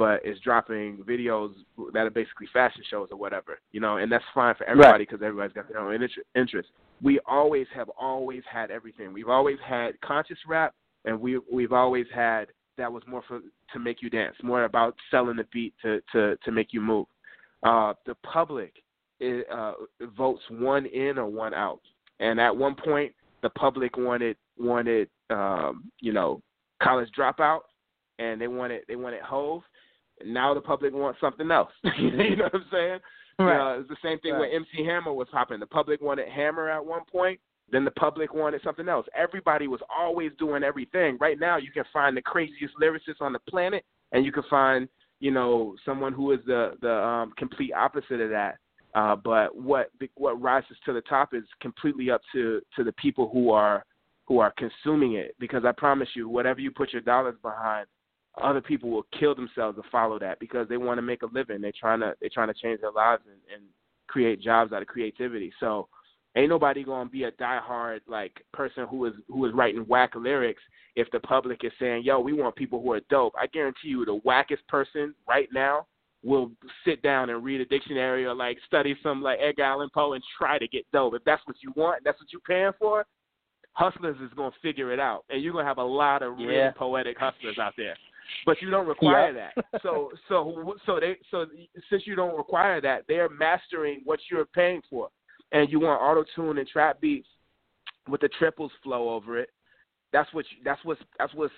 [0.00, 1.52] but is dropping videos
[1.92, 5.20] that are basically fashion shows or whatever, you know, and that's fine for everybody because
[5.20, 5.26] right.
[5.26, 6.70] everybody's got their own interest.
[7.02, 9.12] We always have always had everything.
[9.12, 10.74] We've always had conscious rap,
[11.04, 12.46] and we we've always had
[12.78, 13.40] that was more for
[13.74, 17.04] to make you dance, more about selling the beat to to to make you move.
[17.62, 18.72] Uh, the public
[19.18, 19.74] it, uh,
[20.16, 21.80] votes one in or one out,
[22.20, 26.40] and at one point the public wanted wanted um, you know
[26.82, 27.60] college dropout,
[28.18, 29.62] and they wanted they wanted Hove,
[30.24, 31.70] now the public wants something else.
[31.98, 32.98] you know what I'm saying?
[33.38, 33.76] Right.
[33.76, 34.40] Uh, it's the same thing right.
[34.40, 35.60] when MC Hammer was popping.
[35.60, 37.40] The public wanted Hammer at one point.
[37.72, 39.06] Then the public wanted something else.
[39.16, 41.16] Everybody was always doing everything.
[41.20, 44.88] Right now, you can find the craziest lyricist on the planet, and you can find,
[45.20, 48.58] you know, someone who is the the um, complete opposite of that.
[48.94, 53.30] Uh, but what what rises to the top is completely up to to the people
[53.32, 53.84] who are
[54.26, 55.34] who are consuming it.
[55.38, 57.86] Because I promise you, whatever you put your dollars behind,
[58.42, 61.60] other people will kill themselves to follow that because they want to make a living.
[61.60, 63.64] They're trying to they're trying to change their lives and, and
[64.06, 65.52] create jobs out of creativity.
[65.60, 65.88] So
[66.36, 70.62] ain't nobody gonna be a diehard like person who is who is writing whack lyrics
[70.96, 73.34] if the public is saying, Yo, we want people who are dope.
[73.40, 75.86] I guarantee you the wackest person right now
[76.22, 76.50] will
[76.84, 80.22] sit down and read a dictionary or like study some like Edgar Allan Poe and
[80.36, 81.14] try to get dope.
[81.14, 83.06] If that's what you want, that's what you're paying for,
[83.72, 85.24] hustlers is gonna figure it out.
[85.30, 86.72] And you're gonna have a lot of really yeah.
[86.72, 87.96] poetic hustlers out there
[88.46, 89.52] but you don't require yep.
[89.54, 89.82] that.
[89.82, 91.46] So so so they so
[91.88, 95.08] since you don't require that, they're mastering what you're paying for,
[95.52, 97.28] and you want auto tune and trap beats
[98.08, 99.50] with the triplet flow over it.
[100.12, 101.54] That's what you, that's what's that's what's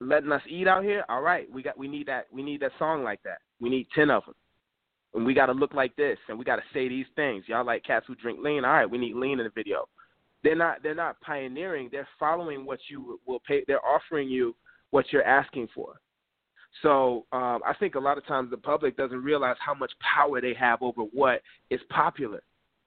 [0.00, 1.04] letting us eat out here.
[1.08, 3.38] All right, we got we need that we need that song like that.
[3.60, 4.34] We need ten of them.
[5.14, 7.44] And we got to look like this, and we got to say these things.
[7.46, 8.66] Y'all like cats who drink lean.
[8.66, 9.88] All right, we need lean in the video.
[10.42, 10.82] They're not.
[10.82, 11.88] They're not pioneering.
[11.90, 13.64] They're following what you will pay.
[13.66, 14.54] They're offering you
[14.90, 15.94] what you're asking for.
[16.82, 20.40] So um, I think a lot of times the public doesn't realize how much power
[20.40, 22.42] they have over what is popular.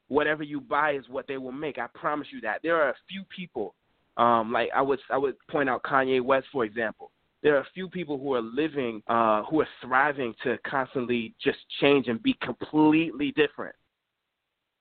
[0.07, 1.77] Whatever you buy is what they will make.
[1.77, 2.61] I promise you that.
[2.63, 3.75] There are a few people,
[4.17, 7.11] um, like I would I would point out Kanye West for example.
[7.41, 11.59] There are a few people who are living, uh, who are thriving to constantly just
[11.79, 13.75] change and be completely different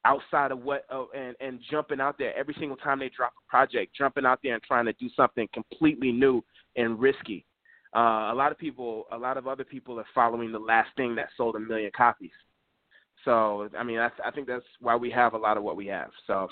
[0.04, 3.50] outside of what uh, and and jumping out there every single time they drop a
[3.50, 6.42] project, jumping out there and trying to do something completely new
[6.76, 7.44] and risky.
[7.94, 11.14] Uh, a lot of people, a lot of other people are following the last thing
[11.14, 12.30] that sold a million copies.
[13.24, 15.86] So, I mean, I, I think that's why we have a lot of what we
[15.86, 16.10] have.
[16.26, 16.48] So,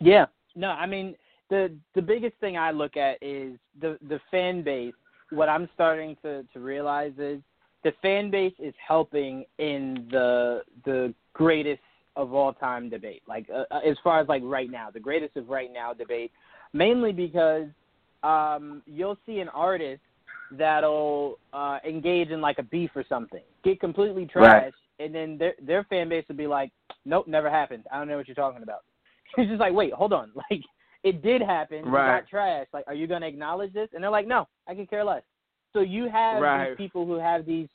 [0.00, 1.16] yeah, no, I mean,
[1.50, 4.94] the the biggest thing I look at is the the fan base.
[5.30, 7.40] What I'm starting to to realize is
[7.84, 11.82] the fan base is helping in the the greatest
[12.16, 13.22] of all time debate.
[13.26, 16.32] Like uh, uh as far as like right now, the greatest of right now debate,
[16.72, 17.66] mainly because
[18.22, 20.02] um, you'll see an artist
[20.52, 24.72] that'll uh, engage in like a beef or something, get completely trashed, right.
[24.98, 26.70] and then their their fan base will be like,
[27.04, 27.84] "Nope, never happened.
[27.92, 28.80] I don't know what you're talking about."
[29.36, 30.62] it's just like, wait, hold on, like
[31.02, 31.84] it did happen.
[31.84, 32.18] Right.
[32.18, 32.66] It got trashed.
[32.72, 33.88] Like, are you gonna acknowledge this?
[33.94, 35.22] And they're like, "No, I can care less."
[35.72, 36.70] So you have right.
[36.70, 37.68] these people who have these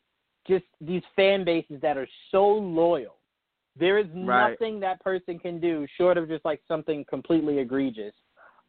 [0.47, 3.15] just these fan bases that are so loyal.
[3.79, 8.13] There is nothing that person can do short of just like something completely egregious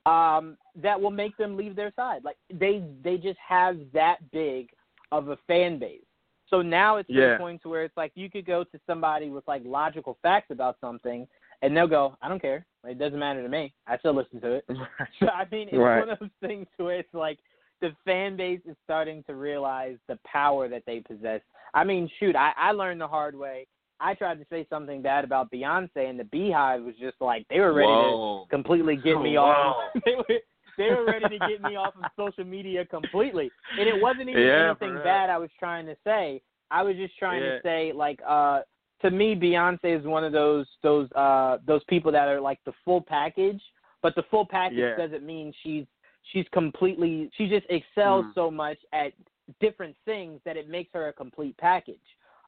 [0.09, 2.25] um, that will make them leave their side.
[2.25, 4.69] Like they they just have that big
[5.13, 6.03] of a fan base.
[6.49, 7.21] So now it's yeah.
[7.21, 10.19] to the point to where it's like you could go to somebody with like logical
[10.23, 11.27] facts about something,
[11.63, 12.67] and they'll go, "I don't care.
[12.85, 13.75] It doesn't matter to me.
[13.87, 14.65] I still listen to it."
[15.21, 16.01] so I mean, it's right.
[16.01, 17.39] one of those things where it's like
[17.81, 21.41] the fan base is starting to realize the power that they possess.
[21.75, 23.67] I mean, shoot, I, I learned the hard way
[24.01, 27.59] I tried to say something bad about Beyonce, and the BeyHive was just like they
[27.61, 28.45] were ready Whoa.
[28.45, 29.77] to completely get me off.
[30.05, 30.39] they were
[30.79, 34.43] they were ready to get me off of social media completely, and it wasn't even
[34.43, 36.41] yeah, anything bad I was trying to say.
[36.71, 37.57] I was just trying yeah.
[37.57, 38.61] to say like uh
[39.03, 42.73] to me Beyonce is one of those those uh those people that are like the
[42.85, 43.61] full package,
[44.03, 44.97] but the full package yeah.
[44.97, 45.85] doesn't mean she's
[46.33, 48.35] she's completely she just excels mm.
[48.35, 49.13] so much at
[49.61, 51.97] different things that it makes her a complete package.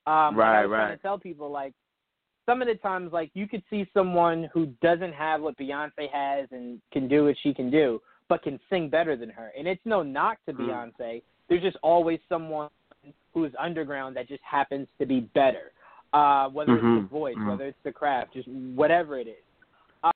[0.07, 0.79] Um, right, I was right.
[0.79, 1.73] trying to tell people like
[2.47, 6.49] some of the times like you could see someone who doesn't have what Beyonce has
[6.51, 8.01] and can do what she can do,
[8.31, 9.53] but can sing better than her.
[9.59, 10.61] And it's no knock to Mm.
[10.61, 11.23] Beyonce.
[11.49, 12.71] There's just always someone
[13.35, 15.73] who is underground that just happens to be better.
[16.13, 17.03] Uh, whether it's Mhm.
[17.03, 17.49] the voice, Mhm.
[17.49, 19.45] whether it's the craft, just whatever it is.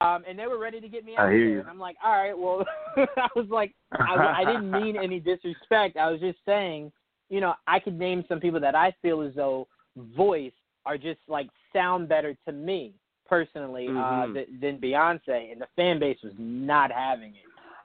[0.01, 1.61] Um, and they were ready to get me I out there, you.
[1.61, 2.65] and I'm like, all right, well,
[3.19, 5.97] I was like, I, I didn't mean any disrespect.
[5.97, 6.91] I was just saying,
[7.29, 10.53] you know, I could name some people that I feel as though voice
[10.87, 12.93] are just like sound better to me
[13.29, 14.35] personally uh, Mhm.
[14.35, 17.43] th- than Beyonce, and the fan base was not having it.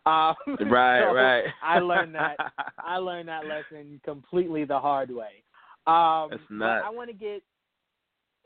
[0.09, 0.35] Um,
[0.69, 1.43] right, so right.
[1.63, 2.35] I learned that.
[2.85, 5.43] I learned that lesson completely the hard way.
[5.87, 6.85] Um, That's nuts.
[6.85, 7.41] I want to get,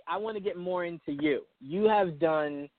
[0.08, 1.42] I want to get more into you.
[1.62, 2.70] You have done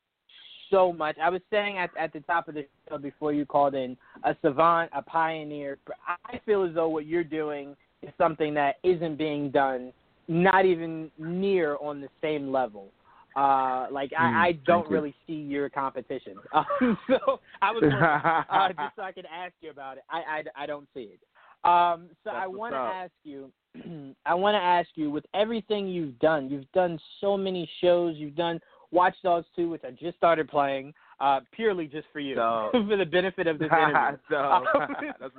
[0.71, 1.17] so much.
[1.23, 4.37] I was saying at at the top of the show before you called in, a
[4.43, 5.79] savant, a pioneer.
[6.27, 9.93] I feel as though what you're doing is something that isn't being done,
[10.29, 12.89] not even near on the same level.
[13.37, 14.95] Uh, like Mm, I, I don't thank you.
[14.97, 16.37] really see your competition.
[16.53, 20.05] Um, so I was wondering, uh, just so I can ask you about it.
[20.11, 20.19] I
[20.57, 21.21] I, I don't see it.
[21.69, 23.51] Um, so That's I want to ask you.
[24.27, 26.49] I want to ask you with everything you've done.
[26.51, 28.17] You've done so many shows.
[28.19, 28.61] You've done
[28.93, 32.97] Watch Dogs 2, which I just started playing, uh, purely just for you, So- for
[32.97, 34.19] the benefit of this interview.
[34.31, 34.63] so, Um,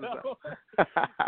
[0.02, 0.38] so,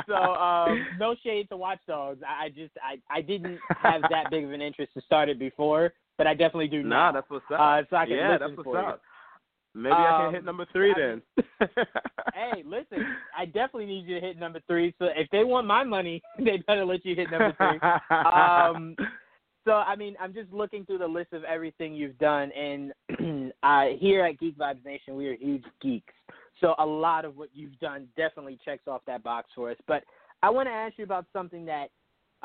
[0.08, 2.22] so um, no shade to Watch Dogs.
[2.28, 5.40] I, I just I, I didn't have that big of an interest to start it
[5.40, 7.12] before, but I definitely do Nah, now.
[7.14, 7.60] that's what's up.
[7.60, 8.88] Uh, so I can yeah, listen that's what's for you.
[8.88, 9.02] up.
[9.76, 11.22] Maybe I Um, can hit number three I then.
[12.34, 13.06] hey, listen,
[13.38, 14.94] I definitely need you to hit number three.
[14.98, 17.80] So if they want my money, they better let you hit number three.
[18.26, 18.96] Um,
[19.66, 22.94] so I mean, I'm just looking through the list of everything you've done, and
[23.64, 26.14] uh, here at Geek Vibes Nation, we are huge geeks.
[26.60, 29.78] So a lot of what you've done definitely checks off that box for us.
[29.88, 30.04] But
[30.42, 31.90] I want to ask you about something that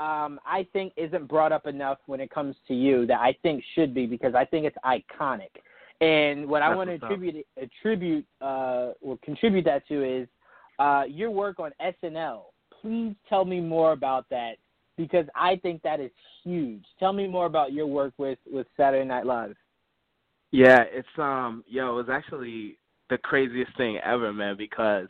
[0.02, 3.62] um, I think isn't brought up enough when it comes to you that I think
[3.74, 5.50] should be because I think it's iconic.
[6.00, 7.10] And what I want to what's up.
[7.12, 10.28] attribute attribute uh, or contribute that to is
[10.80, 12.42] uh, your work on SNL.
[12.80, 14.54] Please tell me more about that
[14.96, 16.10] because I think that is
[16.42, 16.84] huge.
[16.98, 19.54] Tell me more about your work with with Saturday Night Live.
[20.50, 22.76] Yeah, it's um yo, it was actually
[23.08, 25.06] the craziest thing ever, man, because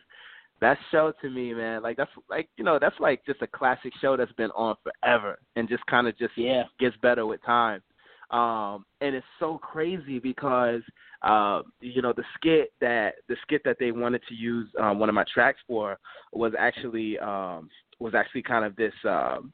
[0.62, 3.92] that show to me, man, like that's like you know, that's like just a classic
[4.00, 6.64] show that's been on forever and just kind of just Yeah.
[6.78, 7.82] gets better with time.
[8.30, 10.82] Um and it's so crazy because
[11.22, 15.08] uh you know, the skit that the skit that they wanted to use um one
[15.08, 15.98] of my tracks for
[16.32, 19.52] was actually um was actually kind of this um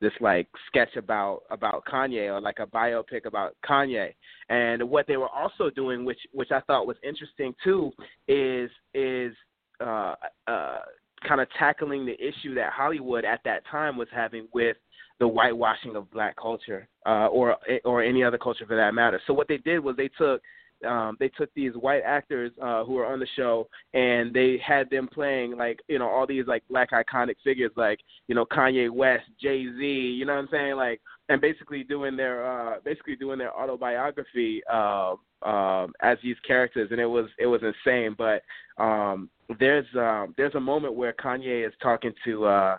[0.00, 4.14] this like sketch about about Kanye or like a biopic about Kanye.
[4.48, 7.92] And what they were also doing, which which I thought was interesting too,
[8.28, 9.34] is is
[9.80, 10.14] uh,
[10.46, 10.78] uh,
[11.26, 14.76] kind of tackling the issue that Hollywood at that time was having with
[15.20, 19.20] the whitewashing of black culture, uh, or or any other culture for that matter.
[19.26, 20.40] So what they did was they took
[20.86, 24.88] um, they took these white actors uh, who were on the show and they had
[24.90, 27.98] them playing like you know all these like black iconic figures like
[28.28, 32.16] you know Kanye West, Jay Z, you know what I'm saying like and basically doing
[32.16, 37.46] their uh, basically doing their autobiography uh, um, as these characters and it was it
[37.46, 38.14] was insane.
[38.16, 38.42] But
[38.82, 42.78] um, there's um, there's a moment where Kanye is talking to uh,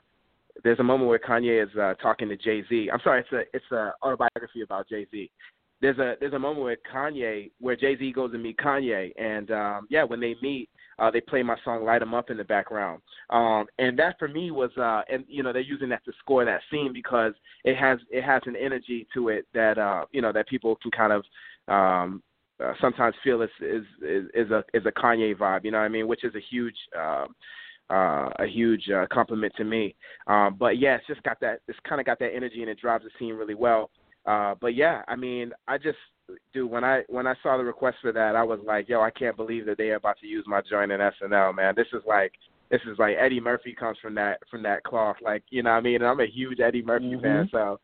[0.64, 2.90] there's a moment where Kanye is uh, talking to Jay Z.
[2.92, 5.30] I'm sorry, it's a it's a autobiography about Jay Z
[5.82, 9.52] there's a there's a moment where Kanye where Jay Z goes to meet Kanye and
[9.52, 10.70] um yeah when they meet
[11.00, 14.28] uh they play my song Light 'em Up in the background um and that for
[14.28, 17.34] me was uh and you know they're using that to score that scene because
[17.64, 20.92] it has it has an energy to it that uh you know that people can
[20.92, 21.24] kind of
[21.68, 22.22] um
[22.64, 25.86] uh, sometimes feel is is is is a is a Kanye vibe you know what
[25.86, 27.34] I mean which is a huge um
[27.90, 29.96] uh, a huge uh, compliment to me.
[30.28, 31.62] Um, but yeah, it's just got that.
[31.68, 33.90] It's kind of got that energy, and it drives the scene really well.
[34.26, 35.98] Uh, but yeah, I mean, I just,
[36.54, 39.12] dude, when I when I saw the request for that, I was like, yo, I
[39.12, 41.74] can't believe that they are about to use my joint in SNL, man.
[41.76, 42.34] This is like,
[42.70, 45.78] this is like Eddie Murphy comes from that from that cloth, like you know, what
[45.78, 47.22] I mean, and I'm a huge Eddie Murphy Mhm.
[47.22, 47.80] fan, so,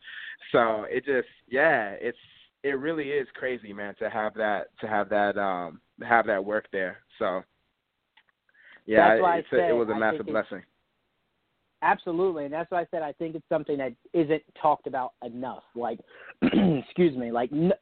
[0.51, 2.17] so it just, yeah, it's
[2.63, 6.67] it really is crazy, man, to have that to have that um have that work
[6.71, 6.99] there.
[7.19, 7.43] So,
[8.85, 10.63] yeah, That's why I it's a, it was a massive blessing.
[11.81, 15.63] Absolutely, and that's why I said I think it's something that isn't talked about enough.
[15.75, 15.99] Like,
[16.41, 17.73] excuse me, like n-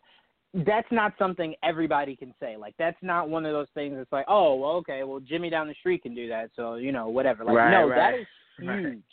[0.53, 2.57] that's not something everybody can say.
[2.57, 5.67] Like that's not one of those things that's like, oh, well, okay, well, Jimmy down
[5.67, 7.43] the street can do that, so you know, whatever.
[7.43, 8.27] Like, Right, no, right, that is
[8.67, 8.79] right.
[8.79, 9.03] huge.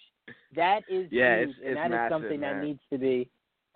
[0.54, 2.60] That is Yeah, huge, it's- and it's that is massive, something man.
[2.60, 3.28] that needs to be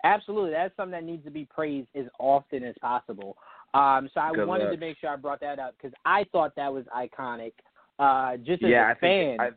[0.03, 0.51] absolutely.
[0.51, 3.35] That's something that needs to be praised as often as possible.
[3.73, 6.55] Um, so I Good wanted to make sure I brought that up because I thought
[6.55, 7.53] that was iconic.
[7.97, 9.37] Uh, just as yeah, a I fan.
[9.37, 9.49] think I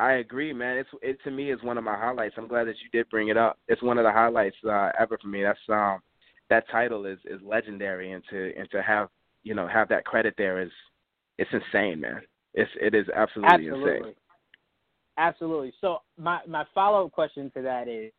[0.00, 0.76] I agree, man.
[0.76, 2.34] It's it to me is one of my highlights.
[2.36, 3.58] I'm glad that you did bring it up.
[3.68, 5.42] It's one of the highlights uh, ever for me.
[5.42, 6.00] That's um
[6.50, 9.08] that title is is legendary, and to and to have
[9.42, 10.70] you know have that credit there is
[11.38, 12.22] it's insane, man.
[12.54, 13.96] It's it is absolutely, absolutely.
[13.98, 14.14] insane.
[15.16, 15.72] Absolutely.
[15.80, 18.12] So my my follow up question to that is,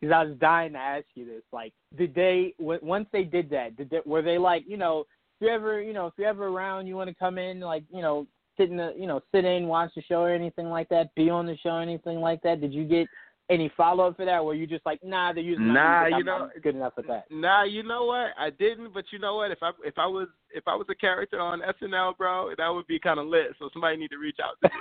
[0.00, 1.42] because I was dying to ask you this.
[1.52, 3.76] Like, did they once they did that?
[3.76, 5.00] Did they, were they like, you know,
[5.40, 7.84] if you ever, you know, if you're ever around, you want to come in, like,
[7.92, 10.88] you know, sit in the, you know, sit in, watch the show or anything like
[10.88, 12.60] that, be on the show or anything like that?
[12.60, 13.08] Did you get
[13.50, 14.44] any follow up for that?
[14.44, 17.24] Were you just like, nah, they're using nah, you know, good enough at that?
[17.30, 18.28] Nah, you know what?
[18.38, 19.50] I didn't, but you know what?
[19.50, 22.86] If I if I was if I was a character on SNL, bro, that would
[22.86, 23.54] be kind of lit.
[23.58, 24.80] So somebody need to reach out to me.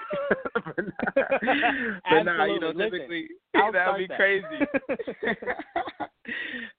[0.75, 4.17] but, nah, nah, you know, typically Listen, that would be that.
[4.17, 4.45] crazy.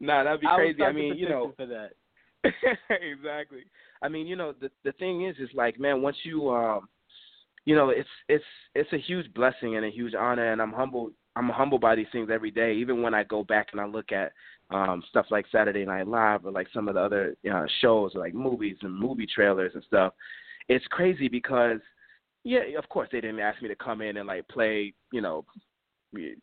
[0.01, 0.83] nah, that'd be crazy.
[0.83, 1.91] I mean, you know, for that.
[2.91, 3.65] exactly.
[4.03, 6.89] I mean, you know, the the thing is, is like, man, once you, um,
[7.65, 11.13] you know, it's it's it's a huge blessing and a huge honor, and I'm humbled.
[11.39, 12.75] I'm humbled by these things every day.
[12.75, 14.33] Even when I go back and I look at
[14.71, 18.13] um stuff like Saturday Night Live or like some of the other you know, shows,
[18.15, 20.13] like movies and movie trailers and stuff,
[20.69, 21.81] it's crazy because,
[22.45, 25.45] yeah, of course they didn't ask me to come in and like play, you know,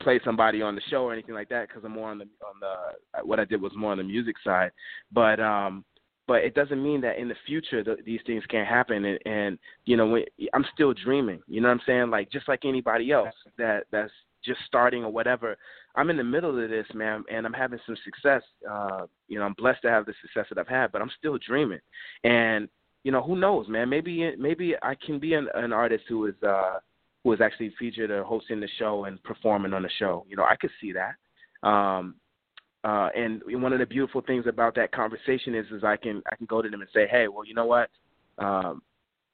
[0.01, 2.59] play somebody on the show or anything like that because I'm more on the on
[2.61, 4.71] the what I did was more on the music side,
[5.11, 5.83] but um
[6.27, 9.05] but it doesn't mean that in the future the, these things can't happen.
[9.05, 10.23] And, and you know when,
[10.53, 11.41] I'm still dreaming.
[11.47, 12.09] You know what I'm saying?
[12.09, 14.11] Like just like anybody else that that's
[14.45, 15.57] just starting or whatever
[15.95, 19.45] I'm in the middle of this man and I'm having some success uh you know
[19.45, 21.79] I'm blessed to have the success that I've had but I'm still dreaming
[22.23, 22.69] and
[23.03, 26.35] you know who knows man maybe maybe I can be an, an artist who is
[26.47, 26.79] uh
[27.23, 30.45] who is actually featured or hosting the show and performing on the show you know
[30.45, 32.15] I could see that um
[32.85, 36.35] uh, and one of the beautiful things about that conversation is, is I can I
[36.35, 37.89] can go to them and say, hey, well, you know what?
[38.37, 38.83] Um,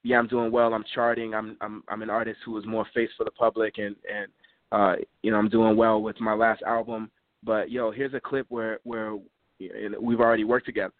[0.03, 0.73] yeah, I'm doing well.
[0.73, 1.35] I'm charting.
[1.35, 4.27] I'm I'm I'm an artist who is more face for the public, and and
[4.71, 7.11] uh, you know I'm doing well with my last album.
[7.43, 9.17] But yo, here's a clip where where
[9.59, 10.93] we've already worked together,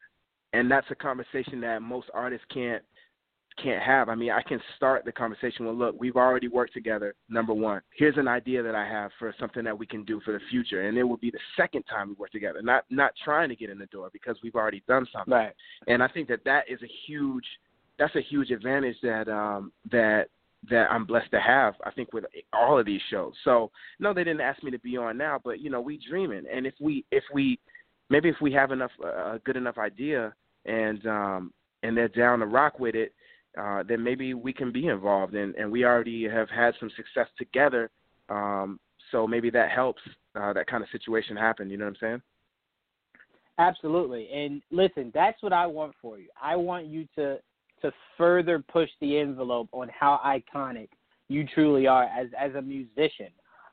[0.54, 2.84] and that's a conversation that most artists can't
[3.62, 4.10] can't have.
[4.10, 7.14] I mean, I can start the conversation with, look, we've already worked together.
[7.30, 10.32] Number one, here's an idea that I have for something that we can do for
[10.32, 12.62] the future, and it will be the second time we work together.
[12.62, 15.34] Not not trying to get in the door because we've already done something.
[15.34, 15.54] Right.
[15.88, 17.46] And I think that that is a huge,
[18.00, 20.28] that's a huge advantage that um that
[20.70, 21.76] that I'm blessed to have.
[21.84, 23.34] I think with all of these shows.
[23.44, 26.44] So no, they didn't ask me to be on now, but you know, we dreaming,
[26.52, 27.60] and if we if we
[28.10, 30.34] maybe if we have enough a good enough idea
[30.66, 31.54] and um
[31.84, 33.14] and they're down to rock with it
[33.58, 35.36] uh, then maybe we can be involved.
[35.36, 37.90] And, and we already have had some success together.
[38.30, 38.80] Um,
[39.12, 40.02] so maybe that helps
[40.36, 41.70] uh, that kind of situation happen.
[41.70, 42.22] You know what I'm saying?
[43.58, 44.30] Absolutely.
[44.34, 46.28] And listen, that's what I want for you.
[46.42, 47.40] I want you to
[47.82, 50.90] to further push the envelope on how iconic
[51.28, 53.30] you truly are as as a musician.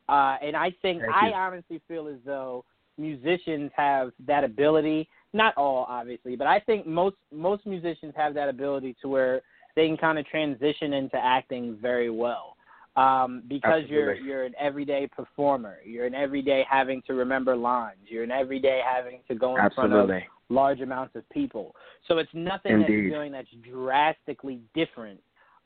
[0.08, 1.34] Uh, and I think Thank I you.
[1.34, 2.64] honestly feel as though
[2.96, 5.08] musicians have that ability.
[5.32, 9.42] Not all, obviously, but I think most most musicians have that ability to where
[9.76, 12.56] they can kind of transition into acting very well.
[12.96, 13.94] Um, because Absolutely.
[13.94, 15.78] you're you're an everyday performer.
[15.84, 18.00] You're an everyday having to remember lines.
[18.06, 20.26] You're an everyday having to go in front of Absolutely.
[20.48, 21.74] Large amounts of people.
[22.06, 25.20] So it's nothing that you're doing that's drastically different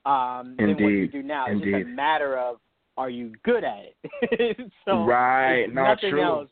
[0.04, 1.46] um, than what you do now.
[1.48, 2.56] It's just a matter of
[2.98, 4.56] are you good at it?
[4.84, 5.72] so right.
[5.72, 6.22] No, nothing true.
[6.22, 6.48] else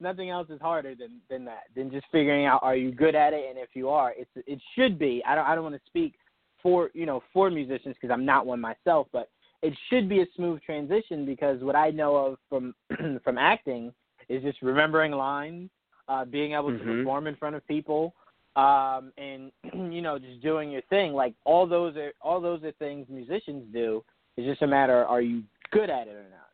[0.00, 3.32] nothing else is harder than than that than just figuring out are you good at
[3.32, 5.80] it and if you are it's it should be i don't i don't want to
[5.86, 6.14] speak
[6.62, 9.30] for you know for musicians because i'm not one myself but
[9.62, 12.74] it should be a smooth transition because what i know of from
[13.24, 13.92] from acting
[14.28, 15.70] is just remembering lines
[16.08, 16.98] uh being able to Mhm.
[16.98, 18.14] perform in front of people
[18.56, 19.52] um and
[19.94, 21.12] you know just doing your thing.
[21.12, 24.04] Like all those are all those are things musicians do.
[24.36, 26.50] It's just a matter are you good at it or not?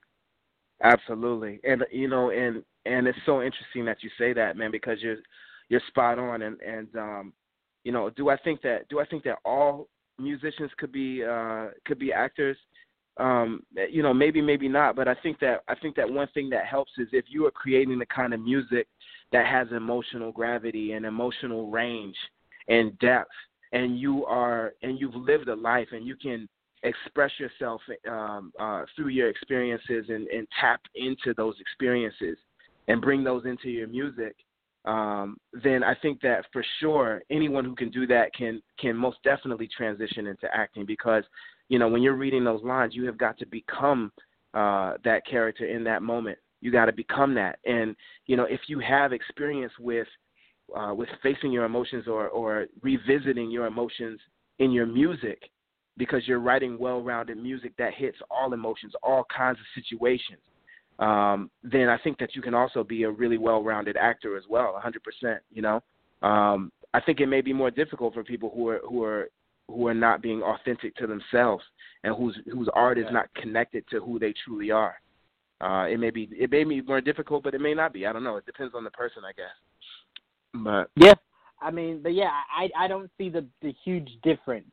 [0.83, 4.99] Absolutely, and you know, and and it's so interesting that you say that, man, because
[5.01, 5.17] you're
[5.69, 7.33] you're spot on, and and um,
[7.85, 9.89] you know, do I think that do I think that all
[10.19, 12.59] musicians could be uh could be actors?
[13.19, 16.51] Um, you know, maybe maybe not, but I think that I think that one thing
[16.51, 18.87] that helps is if you are creating the kind of music
[19.33, 22.17] that has emotional gravity and emotional range
[22.69, 23.31] and depth,
[23.73, 26.49] and you are and you've lived a life and you can
[26.83, 32.39] express yourself um, uh, through your experiences and, and tap into those experiences
[32.89, 34.37] and bring those into your music,
[34.85, 39.19] um, then I think that for sure anyone who can do that can can most
[39.25, 41.25] definitely transition into acting because
[41.69, 44.13] you know when you're reading those lines, you have got to become
[44.55, 46.39] uh, that character in that moment.
[46.61, 47.95] You got to become that, and
[48.27, 50.09] you know if you have experience with
[50.77, 54.21] uh, with facing your emotions or or revisiting your emotions
[54.59, 55.51] in your music
[55.99, 60.41] because you're writing well-rounded music that hits all emotions, all kinds of situations,
[60.99, 64.81] um, then I think that you can also be a really well-rounded actor as well,
[64.83, 65.39] 100%.
[65.53, 65.83] You know,
[66.23, 69.29] um, I think it may be more difficult for people who are who are
[69.69, 71.65] who are not being authentic to themselves
[72.05, 74.95] and whose whose art is not connected to who they truly are.
[75.61, 78.07] Uh, it may be it may be more difficult, but it may not be.
[78.07, 78.37] I don't know.
[78.37, 79.47] It depends on the person, I guess.
[80.53, 81.15] But yeah,
[81.61, 84.71] I mean, but yeah, I I don't see the the huge difference.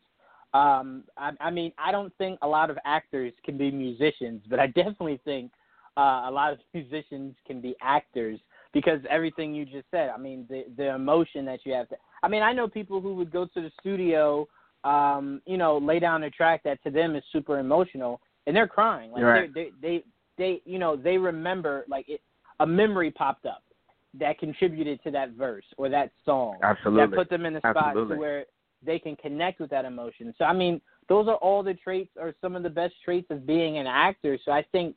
[0.54, 4.60] Um, I, I mean, I don't think a lot of actors can be musicians, but
[4.60, 5.52] I definitely think
[5.98, 8.40] uh, a lot of musicians can be actors
[8.74, 10.10] because everything you just said.
[10.10, 11.96] I mean, the the emotion that you have to.
[12.24, 14.48] I mean, I know people who would go to the studio,
[14.84, 18.68] um, you know, lay down a track that to them is super emotional, and they're
[18.68, 19.12] crying.
[19.12, 19.54] Like right.
[19.54, 20.04] they they
[20.38, 22.22] they you know they remember like it.
[22.60, 23.64] A memory popped up
[24.14, 26.60] that contributed to that verse or that song.
[26.62, 27.08] Absolutely.
[27.08, 28.16] That put them in a spot Absolutely.
[28.16, 28.46] to where
[28.86, 30.34] they can connect with that emotion.
[30.38, 30.80] So I mean,
[31.10, 34.38] those are all the traits or some of the best traits of being an actor.
[34.46, 34.96] So I think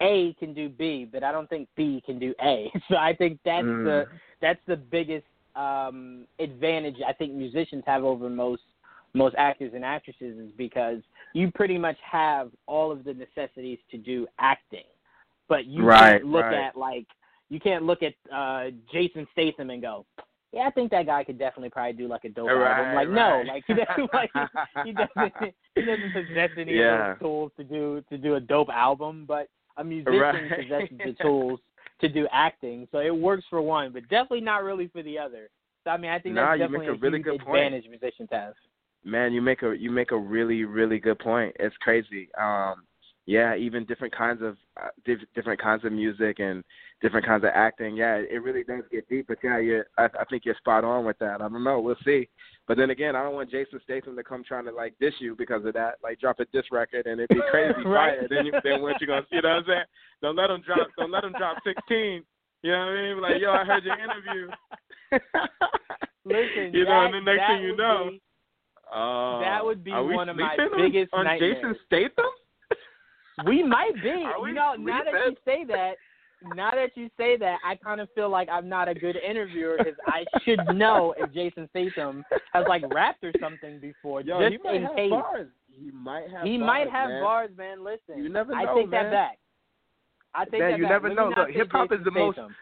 [0.00, 2.72] A can do B, but I don't think B can do A.
[2.88, 3.84] So I think that's Mm.
[3.84, 4.06] the
[4.40, 8.62] that's the biggest um advantage I think musicians have over most
[9.16, 11.00] most actors and actresses is because
[11.32, 14.84] you pretty much have all of the necessities to do acting.
[15.48, 16.54] But you Right, can't look right.
[16.54, 17.06] at like
[17.48, 20.04] you can't look at uh Jason Statham and go,
[20.52, 22.94] yeah, I think that guy could definitely probably do like a dope Right, album.
[22.94, 23.14] Like right.
[23.14, 24.30] no, like he doesn't like
[24.84, 27.10] he doesn't he doesn't possess any Yeah.
[27.10, 30.48] of those tools to do to do a dope album, but a musician Right.
[30.48, 31.60] possesses the tools
[32.00, 32.88] to do acting.
[32.92, 35.48] So it works for one, but definitely not really for the other.
[35.84, 37.64] So I mean I think Nah, that's you definitely make a really huge good point.
[37.64, 38.54] advantage musicians have.
[39.06, 41.54] Man, you make a you make a really really good point.
[41.58, 42.28] It's crazy.
[42.38, 42.82] Um,
[43.28, 46.62] yeah, even different kinds of uh, diff- different kinds of music and
[47.02, 47.96] different kinds of acting.
[47.96, 49.26] Yeah, it really does get deep.
[49.28, 51.40] But yeah, you I, I think you're spot on with that.
[51.40, 51.80] I don't know.
[51.80, 52.28] We'll see.
[52.68, 55.34] But then again, I don't want Jason Statham to come trying to like diss you
[55.36, 55.94] because of that.
[56.04, 58.18] Like drop a diss record and it'd be crazy Right.
[58.18, 58.26] fire.
[58.30, 59.84] Then you then what you gonna you know what I'm saying?
[60.22, 62.22] Don't let him drop don't let him drop sixteen.
[62.62, 63.20] You know what I mean?
[63.22, 64.48] Like, yo, I heard your interview.
[66.24, 68.20] Listen, you know, that- and the next thing you know, be-
[68.94, 71.56] Oh, That would be one of my biggest on, on nightmares.
[71.56, 72.30] Jason Statham.
[73.46, 74.24] We might be.
[74.42, 75.94] We you know, now that you say that,
[76.54, 79.76] now that you say that, I kind of feel like I'm not a good interviewer
[79.78, 84.52] because I should know if Jason Statham has like rapped or something before, Yo, just
[84.52, 85.10] he might in have case.
[85.10, 85.48] bars.
[85.68, 86.44] He might have.
[86.46, 87.22] he bars, might have man.
[87.22, 87.84] bars, man.
[87.84, 89.04] Listen, You never I know, take man.
[89.04, 89.38] that back.
[90.34, 90.92] I take Man, that you back.
[90.92, 91.32] never know.
[91.36, 92.54] Look, hip-hop is Jason the most- Statham.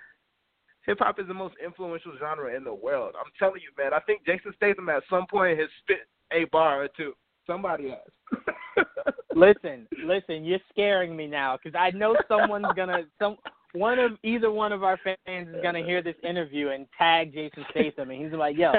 [0.86, 3.14] Hip hop is the most influential genre in the world.
[3.18, 3.94] I'm telling you, man.
[3.94, 6.00] I think Jason Statham at some point has spit
[6.32, 7.14] a bar or two.
[7.46, 8.84] Somebody has.
[9.34, 13.36] Listen, listen, you're scaring me now because I know someone's gonna some
[13.72, 17.64] one of either one of our fans is gonna hear this interview and tag Jason
[17.70, 18.72] Statham, and he's like, "Yo,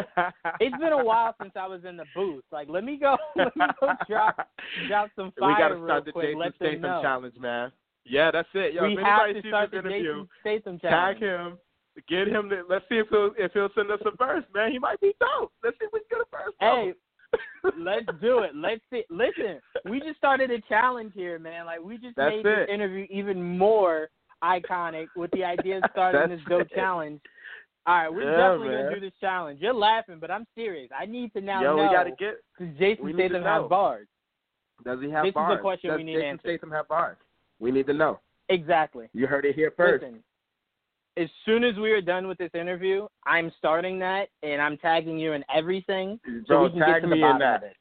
[0.61, 2.43] it's been a while since I was in the booth.
[2.51, 4.47] Like, let me go, let me go drop
[4.87, 6.27] drop some fire we gotta start the quick.
[6.27, 7.71] Jason Let Statham challenge, man.
[8.05, 8.73] Yeah, that's it.
[8.73, 11.19] Yo, we if have to start the interview, Jason Statham challenge.
[11.19, 11.57] tag him.
[12.07, 12.49] Get him.
[12.49, 14.71] To, let's see if he'll if he'll send us a verse, man.
[14.71, 15.51] He might be dope.
[15.63, 16.53] Let's see if we can get a verse.
[16.59, 16.93] Hey,
[17.77, 18.51] let's do it.
[18.55, 19.03] Let's see.
[19.09, 19.59] Listen,
[19.89, 21.65] we just started a challenge here, man.
[21.65, 24.09] Like we just That's made this interview even more
[24.43, 26.71] iconic with the idea of starting this dope it.
[26.75, 27.21] challenge.
[27.87, 28.83] All right, we're Yeah, definitely man.
[28.85, 29.59] gonna do this challenge.
[29.61, 30.89] You're laughing, but I'm serious.
[30.97, 32.37] I need to now Yo, know we gotta get.
[32.59, 34.07] does Jason Statham have bars?
[34.83, 36.41] Does he have This is the question Does we need Jason answered.
[36.59, 37.17] Statham have bars?
[37.59, 38.19] We need to know.
[38.49, 39.07] Exactly.
[39.13, 40.03] You heard it here first.
[40.03, 40.23] Listen,
[41.17, 45.17] as soon as we are done with this interview, I'm starting that and I'm tagging
[45.17, 47.55] you in everything so Bro, we can get to the me bottom in that.
[47.57, 47.75] of it.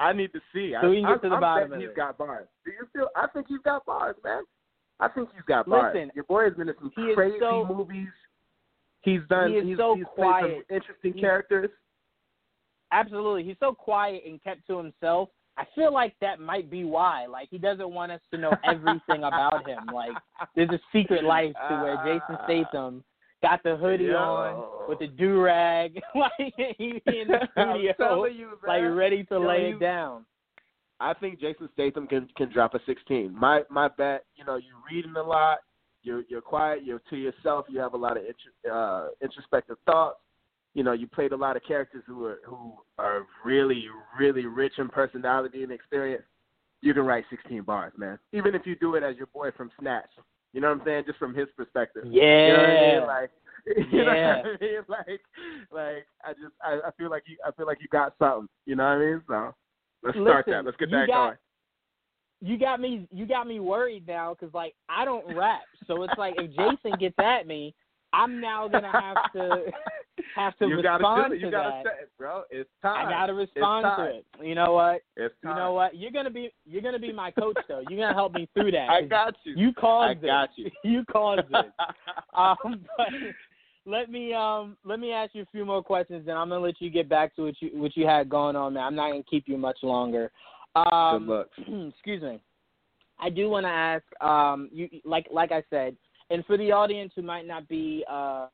[0.00, 0.74] I need to see.
[0.80, 1.96] So I, we can get I, to the I'm bottom of he's it.
[1.96, 2.46] got bars.
[2.64, 3.08] Do you feel?
[3.16, 4.42] I think he's got bars, man.
[5.00, 5.94] I think he's got bars.
[5.94, 8.08] Listen, Your boy has been in some crazy so- movies.
[9.02, 9.50] He's done.
[9.50, 10.42] he is he's, so he's quiet.
[10.42, 11.70] played some interesting characters.
[12.90, 13.44] Absolutely.
[13.44, 15.28] He's so quiet and kept to himself.
[15.58, 17.26] I feel like that might be why.
[17.26, 19.86] Like he doesn't want us to know everything about him.
[19.92, 20.12] Like
[20.54, 23.04] there's a secret life to where Jason Statham
[23.42, 24.16] got the hoodie Yo.
[24.16, 29.46] on with the do rag, like he in the studio, you, like ready to Yo,
[29.46, 30.24] lay he's- it down.
[31.00, 33.32] I think Jason Statham can can drop a 16.
[33.32, 35.58] My my bet, you know, you're reading a lot,
[36.02, 40.18] you're you're quiet, you're to yourself, you have a lot of intro, uh, introspective thoughts.
[40.78, 44.74] You know, you played a lot of characters who are who are really really rich
[44.78, 46.22] in personality and experience.
[46.82, 48.16] You can write 16 bars, man.
[48.32, 50.10] Even if you do it as your boy from Snatch.
[50.52, 51.04] You know what I'm saying?
[51.08, 52.04] Just from his perspective.
[52.06, 52.46] Yeah.
[52.46, 53.06] You know what I mean?
[53.08, 53.30] Like,
[53.92, 54.36] you know Yeah.
[54.36, 54.80] what I mean?
[54.88, 55.20] Like,
[55.72, 58.48] like I just, I, I feel like you, I feel like you got something.
[58.64, 59.22] You know what I mean?
[59.26, 59.54] So
[60.04, 60.64] let's start that.
[60.64, 61.36] Let's get that got- going.
[62.40, 66.14] you got me you got me worried now because like I don't rap, so it's
[66.16, 67.74] like if Jason gets at me,
[68.12, 69.64] I'm now gonna have to
[70.34, 71.40] have to you gotta respond do it.
[71.40, 71.84] You to gotta that.
[71.84, 72.42] say it, bro.
[72.50, 73.06] It's time.
[73.06, 74.46] I gotta respond to it.
[74.46, 75.02] You know what?
[75.16, 75.56] It's time.
[75.56, 75.96] You know what?
[75.96, 77.82] You're gonna be you're gonna be my coach though.
[77.88, 78.88] You're gonna help me through that.
[78.90, 79.54] I got you.
[79.56, 80.50] You caused I got it.
[80.56, 80.70] you.
[80.90, 81.72] You caused it.
[82.34, 83.08] um, but
[83.86, 86.80] let me um let me ask you a few more questions, then I'm gonna let
[86.80, 88.84] you get back to what you what you had going on, man.
[88.84, 90.30] I'm not gonna keep you much longer.
[90.76, 91.48] Um, Good luck.
[91.92, 92.40] excuse me.
[93.20, 95.96] I do want to ask, um, you like like I said,
[96.30, 98.46] and for the audience who might not be, uh,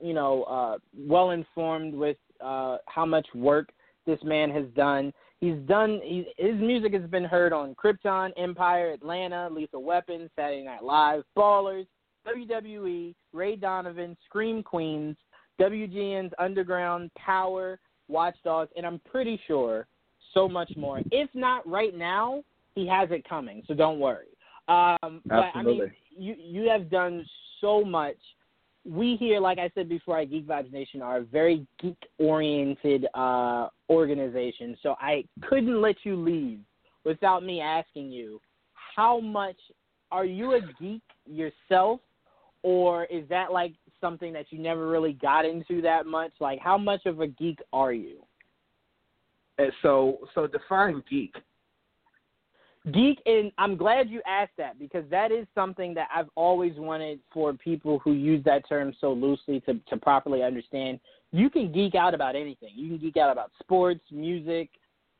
[0.00, 3.70] you know, uh, well informed with uh, how much work
[4.06, 5.12] this man has done.
[5.40, 6.00] He's done.
[6.02, 11.24] He, his music has been heard on Krypton, Empire, Atlanta, Lethal Weapon, Saturday Night Live,
[11.36, 11.86] Ballers,
[12.26, 15.16] WWE, Ray Donovan, Scream Queens,
[15.60, 19.86] WGN's Underground, Power, Watch Dogs, and I'm pretty sure
[20.32, 21.00] so much more.
[21.10, 22.42] If not right now,
[22.74, 24.26] he has it coming, so don't worry.
[24.68, 25.92] Um, but I mean, Absolutely.
[26.18, 27.24] You you have done
[27.60, 28.16] so much.
[28.84, 33.06] We here, like I said before, at Geek Vibes Nation are a very geek oriented
[33.14, 34.76] uh, organization.
[34.82, 36.60] So I couldn't let you leave
[37.04, 38.40] without me asking you,
[38.94, 39.56] how much
[40.12, 42.00] are you a geek yourself,
[42.62, 46.32] or is that like something that you never really got into that much?
[46.40, 48.18] Like, how much of a geek are you?
[49.58, 51.34] And so so define geek.
[52.92, 57.18] Geek, and I'm glad you asked that because that is something that I've always wanted
[57.32, 61.00] for people who use that term so loosely to, to properly understand.
[61.32, 62.70] You can geek out about anything.
[62.76, 64.70] You can geek out about sports, music,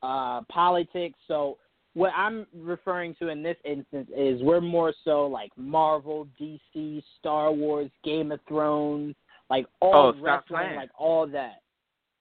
[0.01, 1.19] uh, politics.
[1.27, 1.57] So,
[1.93, 7.51] what I'm referring to in this instance is we're more so like Marvel, DC, Star
[7.51, 9.15] Wars, Game of Thrones,
[9.49, 10.75] like all Oh, stop wrestling, playing.
[10.75, 11.61] like all that.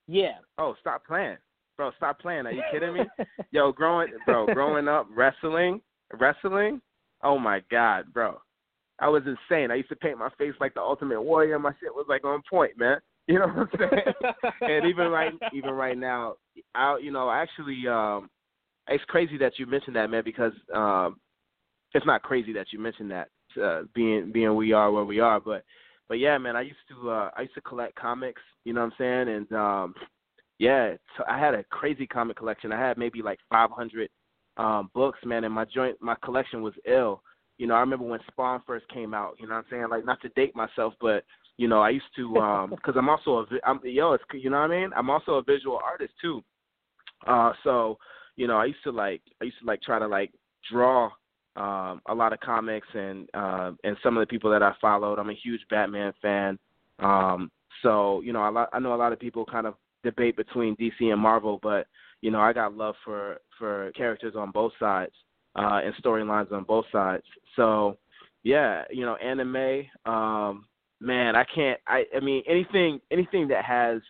[0.08, 0.38] Yeah.
[0.58, 1.36] Oh, stop playing.
[1.76, 2.46] Bro, stop playing.
[2.46, 3.00] Are you kidding me?
[3.50, 5.80] Yo, growing bro, growing up wrestling,
[6.18, 6.80] wrestling.
[7.22, 8.38] Oh my god, bro.
[8.98, 9.70] I was insane.
[9.70, 11.58] I used to paint my face like the Ultimate Warrior.
[11.58, 12.98] My shit was like on point, man.
[13.28, 14.44] You know what I'm saying?
[14.60, 16.34] and even right, even right now,
[16.76, 18.30] I, you know, actually, um,
[18.86, 21.16] it's crazy that you mentioned that, man, because um,
[21.92, 23.28] it's not crazy that you mentioned that,
[23.60, 25.64] uh, being being we are where we are, but
[26.08, 28.42] but yeah, man, I used to uh, I used to collect comics.
[28.64, 29.36] You know what I'm saying?
[29.36, 29.94] And um,
[30.58, 32.72] yeah, so I had a crazy comic collection.
[32.72, 34.08] I had maybe like 500
[34.56, 37.22] um, books, man, and my joint my collection was ill.
[37.58, 39.34] You know, I remember when Spawn first came out.
[39.38, 39.86] You know what I'm saying?
[39.90, 41.24] Like not to date myself, but
[41.58, 44.50] you know, I used to um because I'm also a vi- I'm yo, it's you
[44.50, 44.90] know what I mean?
[44.96, 46.42] I'm also a visual artist too.
[47.26, 47.98] Uh so,
[48.36, 50.32] you know, I used to like I used to like try to like
[50.70, 51.10] draw
[51.56, 55.18] um a lot of comics and uh and some of the people that I followed.
[55.18, 56.58] I'm a huge Batman fan.
[56.98, 57.50] Um
[57.82, 59.74] so, you know, lot, I know a lot of people kind of
[60.06, 61.86] debate between DC and Marvel, but
[62.22, 65.12] you know, I got love for for characters on both sides
[65.54, 67.24] uh and storylines on both sides.
[67.56, 67.98] So,
[68.42, 70.66] yeah, you know, anime um
[71.00, 71.78] man, I can't.
[71.86, 74.00] I I mean anything anything that has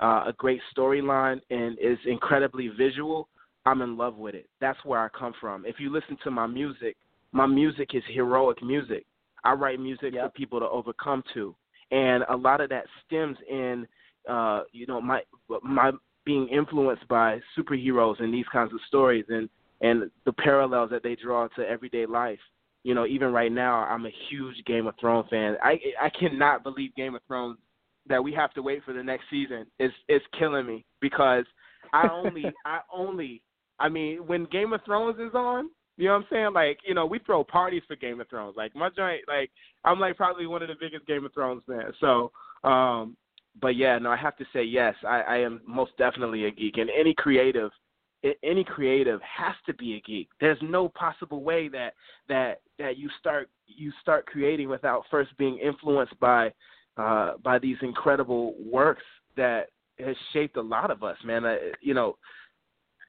[0.00, 3.28] uh, a great storyline and is incredibly visual,
[3.64, 4.48] I'm in love with it.
[4.60, 5.64] That's where I come from.
[5.64, 6.96] If you listen to my music,
[7.32, 9.06] my music is heroic music.
[9.44, 11.54] I write music for people to overcome to,
[11.90, 13.86] and a lot of that stems in,
[14.28, 15.22] uh, you know, my
[15.62, 15.92] my
[16.24, 19.48] being influenced by superheroes and these kinds of stories and
[19.80, 22.38] and the parallels that they draw to everyday life
[22.84, 25.56] you know, even right now, I'm a huge Game of Thrones fan.
[25.62, 27.58] I I cannot believe Game of Thrones
[28.06, 29.66] that we have to wait for the next season.
[29.78, 31.44] It's it's killing me because
[31.92, 33.42] I only I only
[33.80, 36.52] I mean when Game of Thrones is on, you know what I'm saying?
[36.52, 38.54] Like you know we throw parties for Game of Thrones.
[38.54, 39.50] Like my joint, like
[39.82, 41.94] I'm like probably one of the biggest Game of Thrones fans.
[42.00, 42.32] So,
[42.68, 43.16] um,
[43.60, 44.94] but yeah, no, I have to say yes.
[45.06, 47.70] I, I am most definitely a geek, and any creative
[48.42, 50.28] any creative has to be a geek.
[50.40, 51.94] There's no possible way that
[52.28, 56.52] that that you start you start creating without first being influenced by
[56.96, 59.02] uh by these incredible works
[59.36, 61.44] that has shaped a lot of us, man.
[61.44, 62.16] Uh, you know,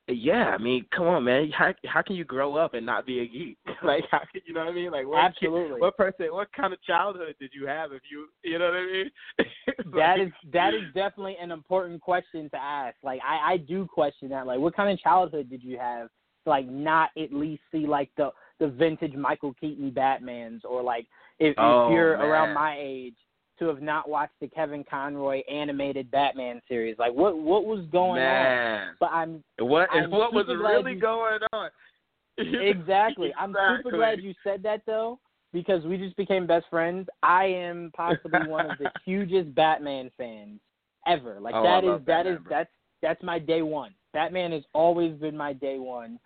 [0.07, 1.51] yeah, I mean, come on, man.
[1.51, 3.57] How how can you grow up and not be a geek?
[3.83, 4.91] like, how can you know what I mean?
[4.91, 5.81] Like, what kid- Absolutely.
[5.81, 8.85] what person, what kind of childhood did you have if you, you know what I
[8.85, 9.11] mean?
[9.95, 12.95] that Like, is that is definitely an important question to ask.
[13.03, 14.45] Like I, I do question that.
[14.45, 16.07] Like what kind of childhood did you have
[16.43, 21.07] to like not at least see like the the vintage Michael Keaton Batmans or like
[21.39, 22.27] if, Oh, if you're man.
[22.27, 23.15] around my age
[23.59, 26.97] to have not watched the Kevin Conroy animated Batman series.
[26.97, 28.95] Like what what was going on?
[28.99, 31.69] But I'm What I'm what was really you- going on?
[32.37, 33.33] exactly.
[33.39, 35.19] I'm super glad you said that though,
[35.53, 37.07] because we just became best friends.
[37.23, 40.59] I am possibly one of the hugest Batman fans
[41.07, 41.39] ever.
[41.39, 42.69] Like Oh, that is that is that's
[43.01, 43.93] that's my day one.
[44.13, 46.19] Batman has always been my day one.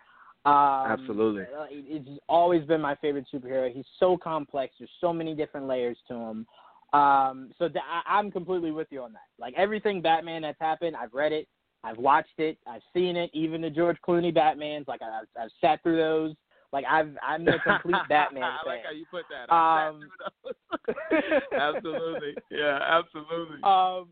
[0.45, 0.53] Um,
[0.87, 1.43] Absolutely.
[1.43, 3.71] uh, It's always been my favorite superhero.
[3.71, 4.73] He's so complex.
[4.79, 6.47] There's so many different layers to him.
[6.93, 9.27] Um, so th- I, I'm completely with you on that.
[9.39, 11.47] Like everything Batman that's happened, I've read it,
[11.83, 13.29] I've watched it, I've seen it.
[13.33, 16.35] Even the George Clooney Batman's, like I, I've, I've sat through those.
[16.71, 18.65] Like I've I'm the complete Batman I fan.
[18.65, 19.51] like how you put that.
[19.53, 20.09] Um,
[21.59, 22.35] absolutely.
[22.51, 23.63] Yeah, absolutely.
[23.63, 24.09] Um,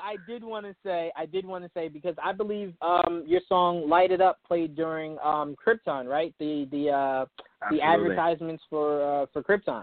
[0.00, 3.40] I did want to say, I did want to say because I believe um your
[3.48, 6.34] song "Light It Up" played during um Krypton, right?
[6.38, 7.26] The the uh
[7.70, 9.82] the advertisements for uh for Krypton.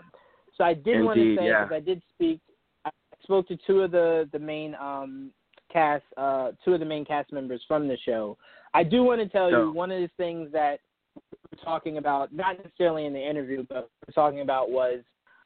[0.60, 1.64] So I did want to Indeed, say yeah.
[1.64, 2.42] because I did speak,
[2.86, 2.92] I
[3.24, 5.32] spoke to two of the the main um
[5.72, 8.38] cast, uh two of the main cast members from the show.
[8.74, 10.80] I do want to tell you one of the things that
[11.16, 15.00] we're talking about, not necessarily in the interview, but we're talking about was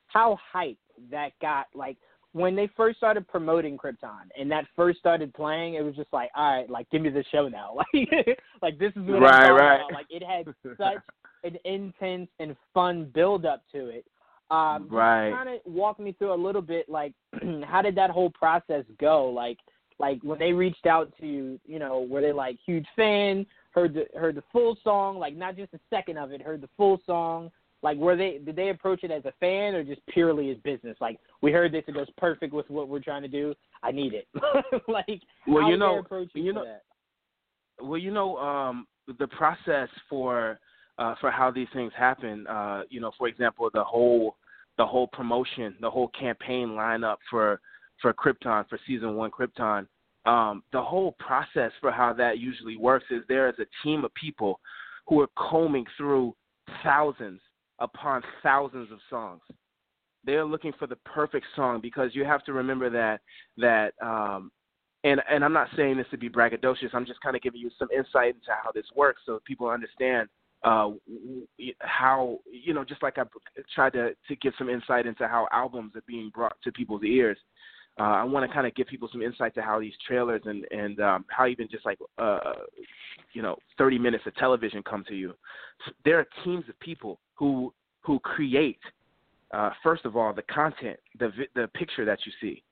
[0.08, 0.78] how hype
[1.12, 1.68] that got.
[1.76, 1.98] Like
[2.34, 6.32] when they first started promoting Krypton and that first started playing, it was just like,
[6.36, 7.78] all right, like give me the show now.
[7.94, 9.76] Like, like this is what Right, I'm right.
[9.76, 9.94] about.
[9.94, 10.46] Like it had
[10.78, 11.04] such
[11.44, 14.06] an intense and fun build up to it.
[14.52, 15.32] Um, Right.
[15.32, 17.14] Kind of walk me through a little bit, like
[17.66, 19.26] how did that whole process go?
[19.30, 19.58] Like,
[20.00, 23.46] like when they reached out to you, you know, were they like huge fan?
[23.72, 26.42] Heard the heard the full song, like not just a second of it.
[26.42, 27.52] Heard the full song.
[27.82, 30.96] Like, were they did they approach it as a fan or just purely as business?
[31.02, 33.54] Like, we heard this, it goes perfect with what we're trying to do.
[33.82, 34.28] I need it.
[34.88, 36.84] like, Well, how you know- approach you know- that?
[37.82, 38.88] Well, you know, um,
[39.20, 40.60] the process for
[40.98, 42.46] uh, for how these things happen.
[42.48, 44.36] Uh, you know, for example, the whole
[44.78, 47.60] the whole promotion, the whole campaign lineup for
[48.02, 49.88] for Krypton for season one Krypton.
[50.26, 54.14] Um, the whole process for how that usually works is there is a team of
[54.14, 54.60] people
[55.08, 56.34] who are combing through
[56.82, 57.42] thousands
[57.80, 59.42] upon thousands of songs.
[60.24, 63.20] They're looking for the perfect song because you have to remember that
[63.58, 64.52] that um,
[65.04, 66.94] and and I'm not saying this to be braggadocious.
[66.94, 70.30] I'm just kind of giving you some insight into how this works, so people understand
[70.64, 70.92] uh,
[71.80, 73.24] how you know, just like I
[73.74, 77.38] tried to to give some insight into how albums are being brought to people's ears.
[78.00, 80.66] Uh, I want to kind of give people some insight to how these trailers and
[80.72, 82.54] and um, how even just like uh,
[83.34, 85.34] you know 30 minutes of television come to you.
[86.06, 88.80] There are teams of people who who create
[89.54, 92.64] uh, first of all the content, the the picture that you see.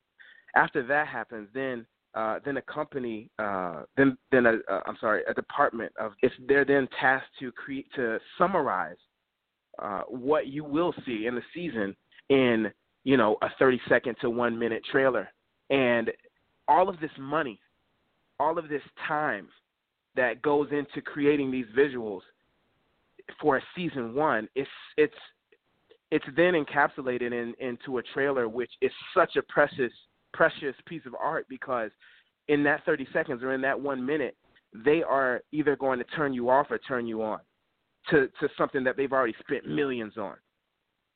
[0.56, 5.22] After that happens, then uh, then a company, uh, then then a, uh, I'm sorry,
[5.30, 8.98] a department of if they're then tasked to create to summarize
[9.80, 11.96] uh, what you will see in the season
[12.30, 12.72] in
[13.04, 15.30] you know a 30 second to one minute trailer,
[15.70, 16.12] and
[16.68, 17.60] all of this money,
[18.40, 19.48] all of this time
[20.16, 22.22] that goes into creating these visuals
[23.40, 25.14] for a season one, it's it's
[26.12, 29.94] it's then encapsulated in into a trailer, which is such a precious
[30.34, 31.92] precious piece of art because
[32.48, 34.36] in that 30 seconds or in that one minute,
[34.74, 37.40] they are either going to turn you off or turn you on
[38.10, 40.36] to to something that they've already spent millions on.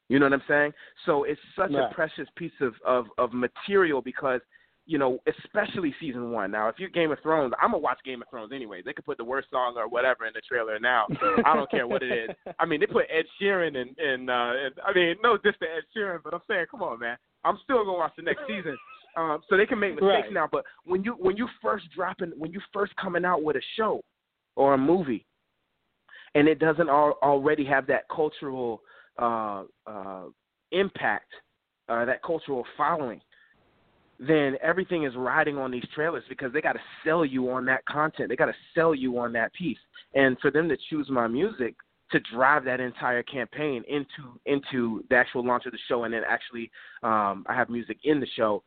[0.07, 0.73] You know what I'm saying?
[1.05, 1.89] So it's such Right.
[1.91, 4.41] a precious piece of, of of material because
[4.87, 6.51] you know, especially season one.
[6.51, 8.83] Now, if you're Game of Thrones, I'm gonna watch Game of Thrones anyway.
[8.85, 11.07] They could put the worst song or whatever in the trailer now.
[11.43, 12.35] I don't care what it is.
[12.59, 15.65] I mean, they put Ed Sheeran and and, uh, and I mean, no, just to
[15.65, 17.17] Ed Sheeran, but I'm saying, come on, man.
[17.43, 18.77] I'm still gonna watch the next season.
[19.17, 20.33] Um, so they can make mistakes Right.
[20.33, 23.61] now, but when you when you first dropping when you first coming out with a
[23.77, 24.01] show
[24.55, 25.25] or a movie,
[26.33, 28.81] and it doesn't al- already have that cultural
[29.17, 30.23] uh, uh,
[30.71, 31.31] impact,
[31.87, 33.21] uh, that cultural following,
[34.19, 37.85] then everything is riding on these trailers because they got to sell you on that
[37.85, 38.29] content.
[38.29, 39.77] They got to sell you on that piece.
[40.13, 41.75] And for them to choose my music
[42.11, 46.21] to drive that entire campaign into into the actual launch of the show, and then
[46.27, 48.63] actually um, I have music in the show.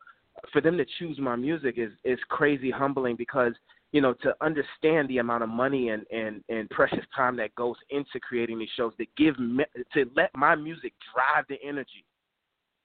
[0.52, 3.52] For them to choose my music is is crazy humbling because
[3.92, 7.76] you know to understand the amount of money and and and precious time that goes
[7.90, 9.64] into creating these shows to give me,
[9.94, 12.04] to let my music drive the energy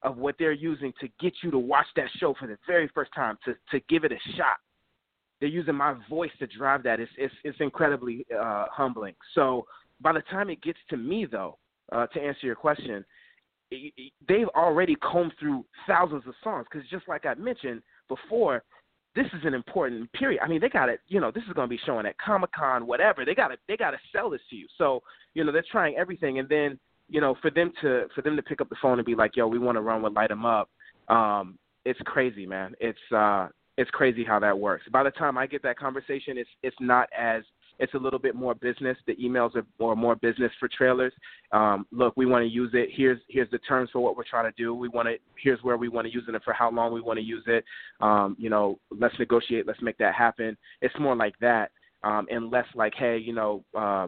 [0.04, 3.12] of what they're using to get you to watch that show for the very first
[3.16, 4.58] time, to to give it a shot.
[5.40, 7.00] They're using my voice to drive that.
[7.00, 9.16] It's it's, it's incredibly uh, humbling.
[9.36, 9.66] So
[10.02, 11.58] by the time it gets to me, though,
[11.92, 13.04] uh, to answer your question,
[14.28, 16.66] they've already combed through thousands of songs.
[16.72, 18.64] Because just like I mentioned before,
[19.16, 20.42] this is an important period.
[20.44, 22.52] I mean, they got to, you know, this is going to be showing at Comic
[22.52, 23.26] Con, whatever.
[23.26, 24.68] They got to, they got to sell this to you.
[24.78, 25.02] So,
[25.34, 28.42] you know, they're trying everything, and then, you know, for them to, for them to
[28.42, 30.46] pick up the phone and be like, "Yo, we want to run with Light 'Em
[30.46, 30.70] Up,"
[31.10, 32.74] um, it's crazy, man.
[32.80, 34.86] It's, uh, it's crazy how that works.
[34.92, 37.44] By the time I get that conversation, it's, it's not as
[37.80, 38.98] it's a little bit more business.
[39.08, 41.14] The emails are more more business for trailers.
[41.52, 42.90] Um, look, we want to use it.
[42.94, 44.74] Here's here's the terms for what we're trying to do.
[44.74, 47.02] We want to here's where we want to use it and for how long we
[47.02, 47.64] want to use it.
[48.02, 49.68] Um, you know, let's negotiate.
[49.68, 50.58] Let's make that happen.
[50.82, 51.72] It's more like that,
[52.04, 54.08] um, and less like, hey, you know, uh,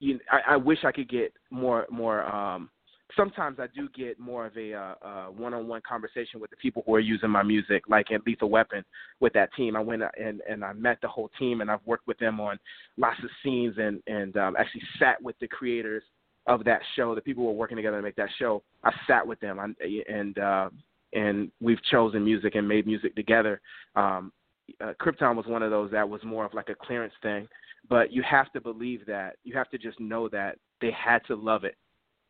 [0.00, 2.24] you, I, I wish I could get more more.
[2.24, 2.70] Um,
[3.16, 6.94] sometimes I do get more of a uh, uh, one-on-one conversation with the people who
[6.94, 8.84] are using my music, like in Lethal Weapon
[9.20, 9.76] with that team.
[9.76, 12.58] I went and and I met the whole team, and I've worked with them on
[12.96, 16.02] lots of scenes, and and um, actually sat with the creators
[16.46, 19.26] of that show, the people who were working together to make that show, I sat
[19.26, 19.76] with them
[20.08, 20.70] and uh,
[21.12, 23.60] and we've chosen music and made music together.
[23.94, 24.32] Um,
[24.80, 27.46] uh, Krypton was one of those that was more of like a clearance thing,
[27.88, 29.36] but you have to believe that.
[29.44, 31.76] You have to just know that they had to love it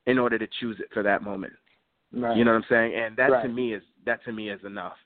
[0.06, 1.52] in order to choose it for that moment.
[2.12, 2.36] Right.
[2.36, 2.94] You know what I'm saying?
[2.94, 3.42] And that right.
[3.42, 4.96] to me is that to me is enough.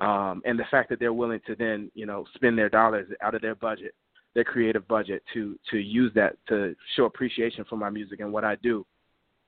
[0.00, 3.34] Um, and the fact that they're willing to then you know spend their dollars out
[3.34, 3.94] of their budget,
[4.34, 8.44] their creative budget, to to use that to show appreciation for my music and what
[8.44, 8.86] I do,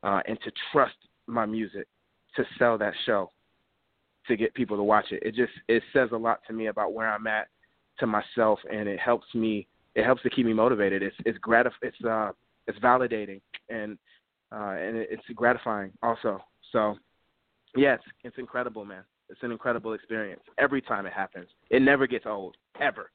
[0.02, 0.96] uh, and to trust
[1.26, 1.88] my music
[2.36, 3.30] to sell that show
[4.28, 5.22] to get people to watch it.
[5.22, 7.48] It just it says a lot to me about where I'm at
[7.98, 9.66] to myself, and it helps me.
[9.94, 11.02] It helps to keep me motivated.
[11.02, 12.32] It's it's gratif- It's uh
[12.66, 13.98] it's validating and
[14.52, 16.40] uh and it's gratifying also.
[16.72, 16.96] So
[17.76, 19.04] yes, it's incredible, man.
[19.28, 21.48] It's an incredible experience every time it happens.
[21.70, 23.10] It never gets old ever.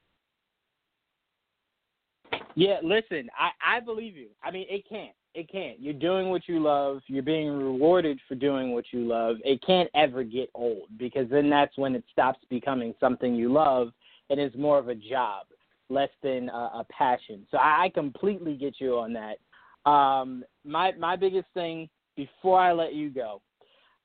[2.55, 4.27] Yeah, listen, I I believe you.
[4.43, 5.15] I mean, it can't.
[5.33, 5.79] It can't.
[5.79, 7.01] You're doing what you love.
[7.07, 9.37] You're being rewarded for doing what you love.
[9.45, 13.91] It can't ever get old because then that's when it stops becoming something you love
[14.29, 15.45] and is more of a job,
[15.89, 17.47] less than a, a passion.
[17.49, 19.37] So I, I completely get you on that.
[19.85, 23.41] Um, my my biggest thing before I let you go,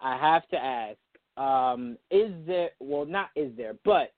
[0.01, 0.99] I have to ask:
[1.37, 2.71] um, Is there?
[2.81, 4.13] Well, not is there, but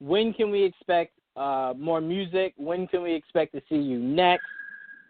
[0.00, 2.54] when can we expect uh, more music?
[2.56, 4.44] When can we expect to see you next?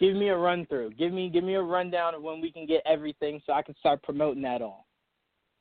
[0.00, 0.90] Give me a run through.
[0.98, 3.76] Give me give me a rundown of when we can get everything so I can
[3.78, 4.86] start promoting that all.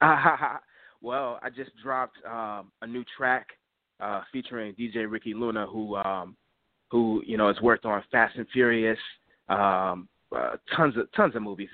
[1.02, 3.48] well, I just dropped um, a new track
[4.00, 6.36] uh, featuring DJ Ricky Luna, who um,
[6.90, 8.98] who you know has worked on Fast and Furious,
[9.48, 11.70] um, uh, tons of tons of movies,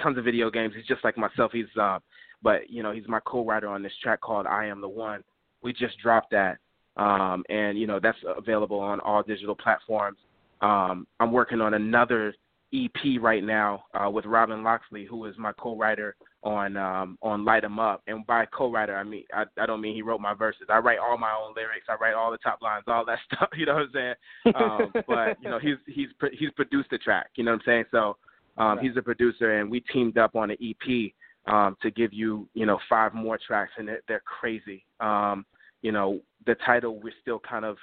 [0.00, 0.74] tons of video games.
[0.76, 1.52] He's just like myself.
[1.52, 1.98] He's uh,
[2.42, 5.22] but you know he's my co-writer on this track called I Am the One.
[5.62, 6.58] We just dropped that,
[6.96, 10.18] um, and you know that's available on all digital platforms.
[10.60, 12.34] Um, I'm working on another
[12.72, 16.16] EP right now uh, with Robin Loxley, who is my co-writer
[16.46, 18.02] on um, on Light 'Em Up.
[18.06, 20.68] And by co-writer, I mean I, I don't mean he wrote my verses.
[20.70, 21.86] I write all my own lyrics.
[21.88, 23.48] I write all the top lines, all that stuff.
[23.56, 24.54] You know what I'm saying?
[24.54, 27.30] Um, but you know he's he's he's produced the track.
[27.34, 27.84] You know what I'm saying?
[27.90, 28.16] So
[28.56, 28.86] um, right.
[28.86, 31.12] he's a producer, and we teamed up on an EP
[31.52, 34.84] um, to give you you know five more tracks, and they're, they're crazy.
[35.00, 35.44] Um,
[35.82, 37.76] you know the title we're still kind of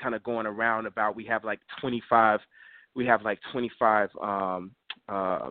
[0.00, 1.16] kind of going around about.
[1.16, 2.40] We have like 25,
[2.94, 4.70] we have like 25 um,
[5.08, 5.50] uh,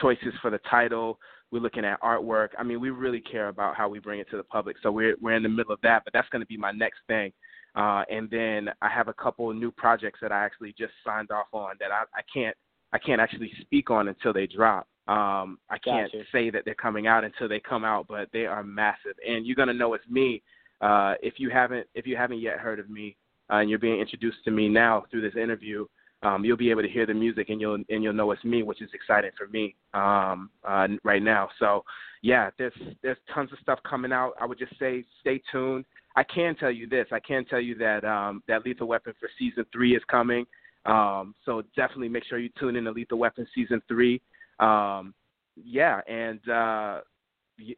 [0.00, 1.18] choices for the title.
[1.52, 2.48] We're looking at artwork.
[2.58, 4.76] I mean, we really care about how we bring it to the public.
[4.82, 6.98] So we're we're in the middle of that, but that's going to be my next
[7.06, 7.32] thing.
[7.74, 11.30] Uh, and then I have a couple of new projects that I actually just signed
[11.30, 12.56] off on that I, I can't
[12.92, 14.86] I can't actually speak on until they drop.
[15.08, 16.24] Um, I can't gotcha.
[16.32, 19.56] say that they're coming out until they come out, but they are massive, and you're
[19.56, 20.42] gonna know it's me
[20.80, 23.16] uh, if you haven't if you haven't yet heard of me
[23.50, 25.86] uh, and you're being introduced to me now through this interview,
[26.22, 28.62] um, you'll be able to hear the music and you'll and you'll know it's me,
[28.62, 31.48] which is exciting for me um, uh, right now.
[31.58, 31.84] So
[32.22, 34.32] yeah, there's there's tons of stuff coming out.
[34.40, 35.84] I would just say stay tuned.
[36.16, 37.06] I can tell you this.
[37.12, 40.46] I can tell you that um, that Lethal Weapon for season three is coming.
[40.86, 44.20] Um, so definitely make sure you tune in to Lethal Weapon season three.
[44.60, 45.12] Um,
[45.56, 47.00] yeah, and uh,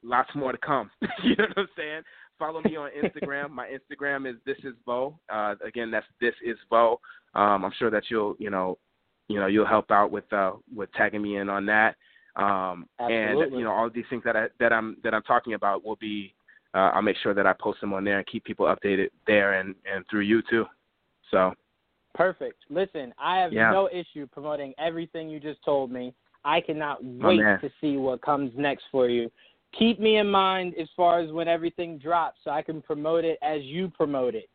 [0.03, 0.91] lots more to come.
[1.23, 2.03] you know what I'm saying?
[2.39, 3.51] Follow me on Instagram.
[3.51, 5.19] My Instagram is this is Vo.
[5.33, 7.01] Uh, again, that's this is Vo.
[7.35, 8.79] Um, I'm sure that you'll you know
[9.29, 11.97] you know you'll help out with uh, with tagging me in on that.
[12.37, 15.85] Um, and you know all these things that I that I'm that I'm talking about
[15.85, 16.35] will be.
[16.75, 19.55] Uh, I'll make sure that I post them on there and keep people updated there
[19.55, 20.67] and and through you too.
[21.31, 21.53] So.
[22.15, 22.65] Perfect.
[22.69, 23.71] Listen, I have yeah.
[23.71, 26.13] no issue promoting everything you just told me.
[26.45, 29.31] I cannot wait oh, to see what comes next for you
[29.77, 33.39] keep me in mind as far as when everything drops so I can promote it
[33.43, 34.49] as you promote it.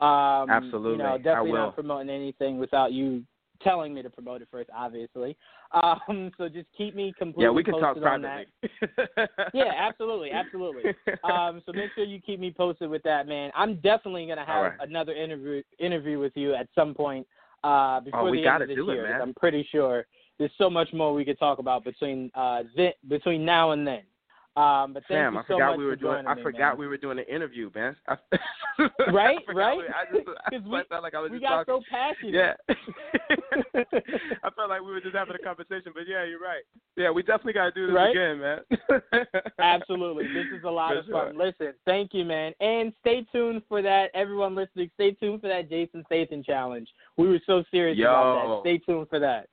[0.00, 0.92] Um, Absolutely.
[0.92, 3.24] You know, definitely not promoting anything without you
[3.62, 5.36] telling me to promote it first, obviously.
[5.72, 8.46] Um, so just keep me completely yeah, we can posted talk on that.
[9.54, 10.94] yeah, absolutely, absolutely.
[11.24, 13.50] Um, so make sure you keep me posted with that, man.
[13.54, 14.72] I'm definitely gonna have right.
[14.80, 17.26] another interview interview with you at some point
[17.64, 19.16] uh, before oh, the end of this year.
[19.16, 20.06] It, I'm pretty sure
[20.38, 24.02] there's so much more we could talk about between uh, th- between now and then.
[24.58, 26.26] Um, but thank Sam, you I so forgot much we were doing.
[26.26, 26.78] I me, forgot man.
[26.78, 27.94] we were doing an interview, man.
[29.12, 29.78] right, I right.
[29.78, 31.84] We, I just, I we, felt like I was we just got talking.
[31.88, 32.34] so passionate.
[32.34, 33.84] Yeah.
[34.42, 36.62] I felt like we were just having a conversation, but yeah, you're right.
[36.96, 38.10] Yeah, we definitely got to do this right?
[38.10, 39.46] again, man.
[39.60, 41.26] Absolutely, this is a lot for of sure.
[41.26, 41.38] fun.
[41.38, 44.10] Listen, thank you, man, and stay tuned for that.
[44.14, 46.88] Everyone listening, stay tuned for that Jason Statham challenge.
[47.16, 48.08] We were so serious Yo.
[48.08, 48.68] about that.
[48.68, 49.46] Stay tuned for that.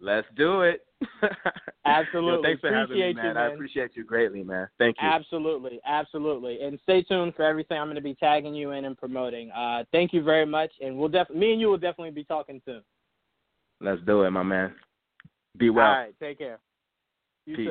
[0.00, 0.86] Let's do it.
[1.84, 2.32] Absolutely.
[2.32, 3.26] Yo, thanks for appreciate having me, man.
[3.26, 3.36] you, man.
[3.36, 4.68] I appreciate you greatly, man.
[4.78, 5.08] Thank you.
[5.08, 6.60] Absolutely, absolutely.
[6.62, 9.50] And stay tuned for everything I'm going to be tagging you in and promoting.
[9.50, 12.60] Uh, thank you very much, and we'll def- me and you will definitely be talking
[12.64, 12.82] soon.
[13.80, 14.74] Let's do it, my man.
[15.56, 15.86] Be well.
[15.86, 16.58] All right, take care.
[17.46, 17.70] Peace.